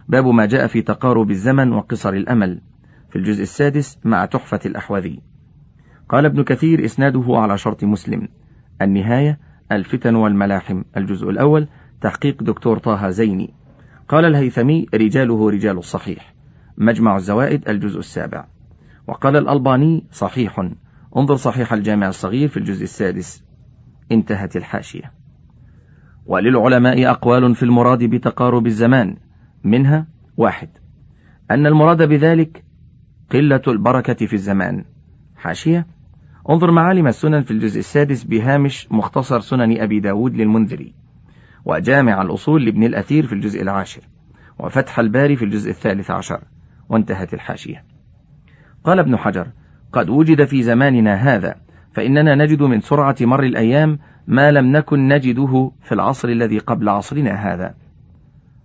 باب 0.09 0.27
ما 0.27 0.47
جاء 0.47 0.67
في 0.67 0.83
تقارب 0.83 1.31
الزمن 1.31 1.73
وقصر 1.73 2.13
الأمل. 2.13 2.61
في 3.11 3.17
الجزء 3.17 3.43
السادس 3.43 3.99
مع 4.05 4.27
تحفة 4.27 4.61
الأحوذي. 4.67 5.21
قال 6.09 6.25
ابن 6.25 6.45
كثير 6.45 6.85
إسناده 6.85 7.25
على 7.29 7.59
شرط 7.59 7.85
مسلم. 7.85 8.29
النهاية 8.83 9.39
الفتن 9.73 10.15
والملاحم. 10.15 10.83
الجزء 10.97 11.31
الأول 11.31 11.69
تحقيق 12.01 12.43
دكتور 12.43 12.79
طه 12.79 13.09
زيني. 13.09 13.55
قال 14.09 14.25
الهيثمي 14.25 14.87
رجاله 14.95 15.51
رجال 15.51 15.79
الصحيح. 15.79 16.35
مجمع 16.79 17.17
الزوائد 17.17 17.69
الجزء 17.69 17.99
السابع. 17.99 18.47
وقال 19.09 19.37
الألباني 19.37 20.07
صحيح. 20.11 20.71
انظر 21.17 21.37
صحيح 21.37 21.73
الجامع 21.73 22.09
الصغير 22.09 22.49
في 22.49 22.57
الجزء 22.57 22.83
السادس. 22.83 23.45
انتهت 24.13 24.57
الحاشية. 24.57 25.13
وللعلماء 26.27 27.11
أقوال 27.11 27.55
في 27.55 27.63
المراد 27.63 28.05
بتقارب 28.05 28.67
الزمان. 28.67 29.17
منها 29.65 30.07
واحد. 30.37 30.69
أن 31.51 31.67
المراد 31.67 32.03
بذلك 32.03 32.65
قلة 33.31 33.63
البركة 33.69 34.27
في 34.27 34.33
الزمان. 34.33 34.85
حاشية. 35.37 35.87
انظر 36.51 36.71
معالم 36.71 37.07
السنن 37.07 37.43
في 37.43 37.51
الجزء 37.51 37.79
السادس 37.79 38.25
بهامش 38.25 38.93
مختصر 38.93 39.41
سنن 39.41 39.81
أبي 39.81 40.01
داود 40.01 40.35
للمنذري 40.35 40.95
وجامع 41.65 42.23
الأصول 42.23 42.65
لابن 42.65 42.85
الأثير 42.85 43.27
في 43.27 43.33
الجزء 43.33 43.63
العاشر 43.63 44.03
وفتح 44.59 44.99
الباري 44.99 45.37
في 45.37 45.45
الجزء 45.45 45.71
الثالث 45.71 46.11
عشر 46.11 46.41
وانتهت 46.89 47.35
الحاشية. 47.35 47.85
قال 48.85 48.99
ابن 48.99 49.17
حجر 49.17 49.47
قد 49.93 50.09
وجد 50.09 50.45
في 50.45 50.63
زماننا 50.63 51.15
هذا 51.15 51.57
فإننا 51.93 52.35
نجد 52.35 52.63
من 52.63 52.81
سرعة 52.81 53.17
مر 53.21 53.43
الأيام 53.43 53.99
ما 54.27 54.51
لم 54.51 54.77
نكن 54.77 55.09
نجده 55.09 55.73
في 55.83 55.93
العصر 55.93 56.29
الذي 56.29 56.59
قبل 56.59 56.89
عصرنا 56.89 57.31
هذا. 57.31 57.75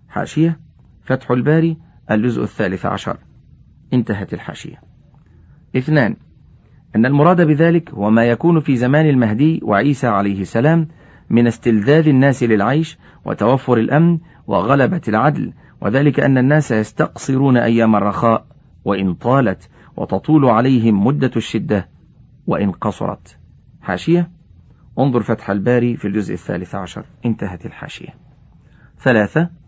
حاشية. 0.10 0.60
فتح 1.10 1.32
الباري 1.32 1.78
الجزء 2.12 2.43
الثالث 2.43 2.86
عشر. 2.86 3.17
انتهت 3.93 4.34
الحاشية. 4.34 4.82
اثنان 5.78 6.15
أن 6.95 7.06
المراد 7.06 7.41
بذلك 7.41 7.91
هو 7.91 8.10
ما 8.10 8.26
يكون 8.26 8.60
في 8.60 8.78
زمان 8.78 9.10
المهدي 9.10 9.60
وعيسى 9.63 10.08
عليه 10.08 10.41
السلام 10.41 10.88
من 11.30 11.48
استلذاذ 11.48 12.08
الناس 12.08 12.43
للعيش 12.43 12.98
وتوفر 13.26 13.78
الأمن 13.78 14.19
وغلبة 14.48 15.02
العدل 15.08 15.54
وذلك 15.82 16.19
أن 16.19 16.38
الناس 16.38 16.72
يستقصرون 16.72 17.58
أيام 17.58 17.95
الرخاء 17.95 18.45
وإن 18.86 19.13
طالت 19.13 19.69
وتطول 19.98 20.45
عليهم 20.45 21.06
مدة 21.06 21.32
الشدة 21.36 21.89
وإن 22.48 22.72
قصرت. 22.72 23.38
حاشية 23.82 24.32
انظر 25.00 25.22
فتح 25.22 25.50
الباري 25.50 25.98
في 25.98 26.08
الجزء 26.08 26.34
الثالث 26.34 26.76
عشر. 26.76 27.06
انتهت 27.26 27.65
الحاشية. 27.65 28.15
ثلاثة 29.00 29.59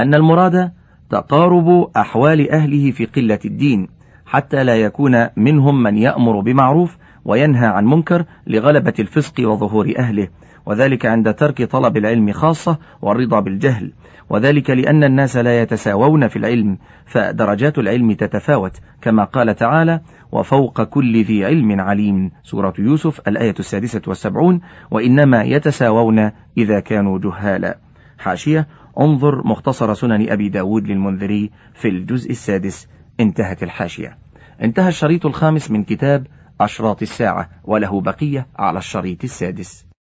أن 0.00 0.14
المراد 0.14 0.72
تقارب 1.10 1.90
أحوال 1.96 2.50
أهله 2.50 2.90
في 2.90 3.04
قلة 3.04 3.38
الدين 3.44 3.88
حتى 4.26 4.64
لا 4.64 4.76
يكون 4.76 5.26
منهم 5.36 5.82
من 5.82 5.96
يأمر 5.96 6.40
بمعروف 6.40 6.96
وينهى 7.24 7.66
عن 7.66 7.84
منكر 7.84 8.24
لغلبة 8.46 8.94
الفسق 8.98 9.34
وظهور 9.40 9.94
أهله 9.98 10.28
وذلك 10.66 11.06
عند 11.06 11.34
ترك 11.34 11.62
طلب 11.62 11.96
العلم 11.96 12.32
خاصة 12.32 12.78
والرضا 13.02 13.40
بالجهل 13.40 13.92
وذلك 14.30 14.70
لأن 14.70 15.04
الناس 15.04 15.36
لا 15.36 15.62
يتساوون 15.62 16.28
في 16.28 16.36
العلم 16.36 16.78
فدرجات 17.06 17.78
العلم 17.78 18.12
تتفاوت 18.12 18.80
كما 19.02 19.24
قال 19.24 19.56
تعالى 19.56 20.00
وفوق 20.32 20.82
كل 20.82 21.24
ذي 21.24 21.44
علم 21.44 21.80
عليم 21.80 22.30
سورة 22.42 22.74
يوسف 22.78 23.28
الآية 23.28 23.54
السادسة 23.58 24.02
والسبعون 24.06 24.60
وإنما 24.90 25.42
يتساوون 25.42 26.30
إذا 26.58 26.80
كانوا 26.80 27.18
جهالا 27.18 27.78
حاشية 28.18 28.66
انظر 29.00 29.46
مختصر 29.46 29.94
سنن 29.94 30.30
أبي 30.30 30.48
داود 30.48 30.86
للمنذري 30.86 31.50
في 31.74 31.88
الجزء 31.88 32.30
السادس 32.30 32.88
انتهت 33.20 33.62
الحاشية. 33.62 34.18
انتهى 34.62 34.88
الشريط 34.88 35.26
الخامس 35.26 35.70
من 35.70 35.84
كتاب 35.84 36.26
أشراط 36.60 37.02
الساعة 37.02 37.50
وله 37.64 38.00
بقية 38.00 38.46
على 38.56 38.78
الشريط 38.78 39.24
السادس. 39.24 39.85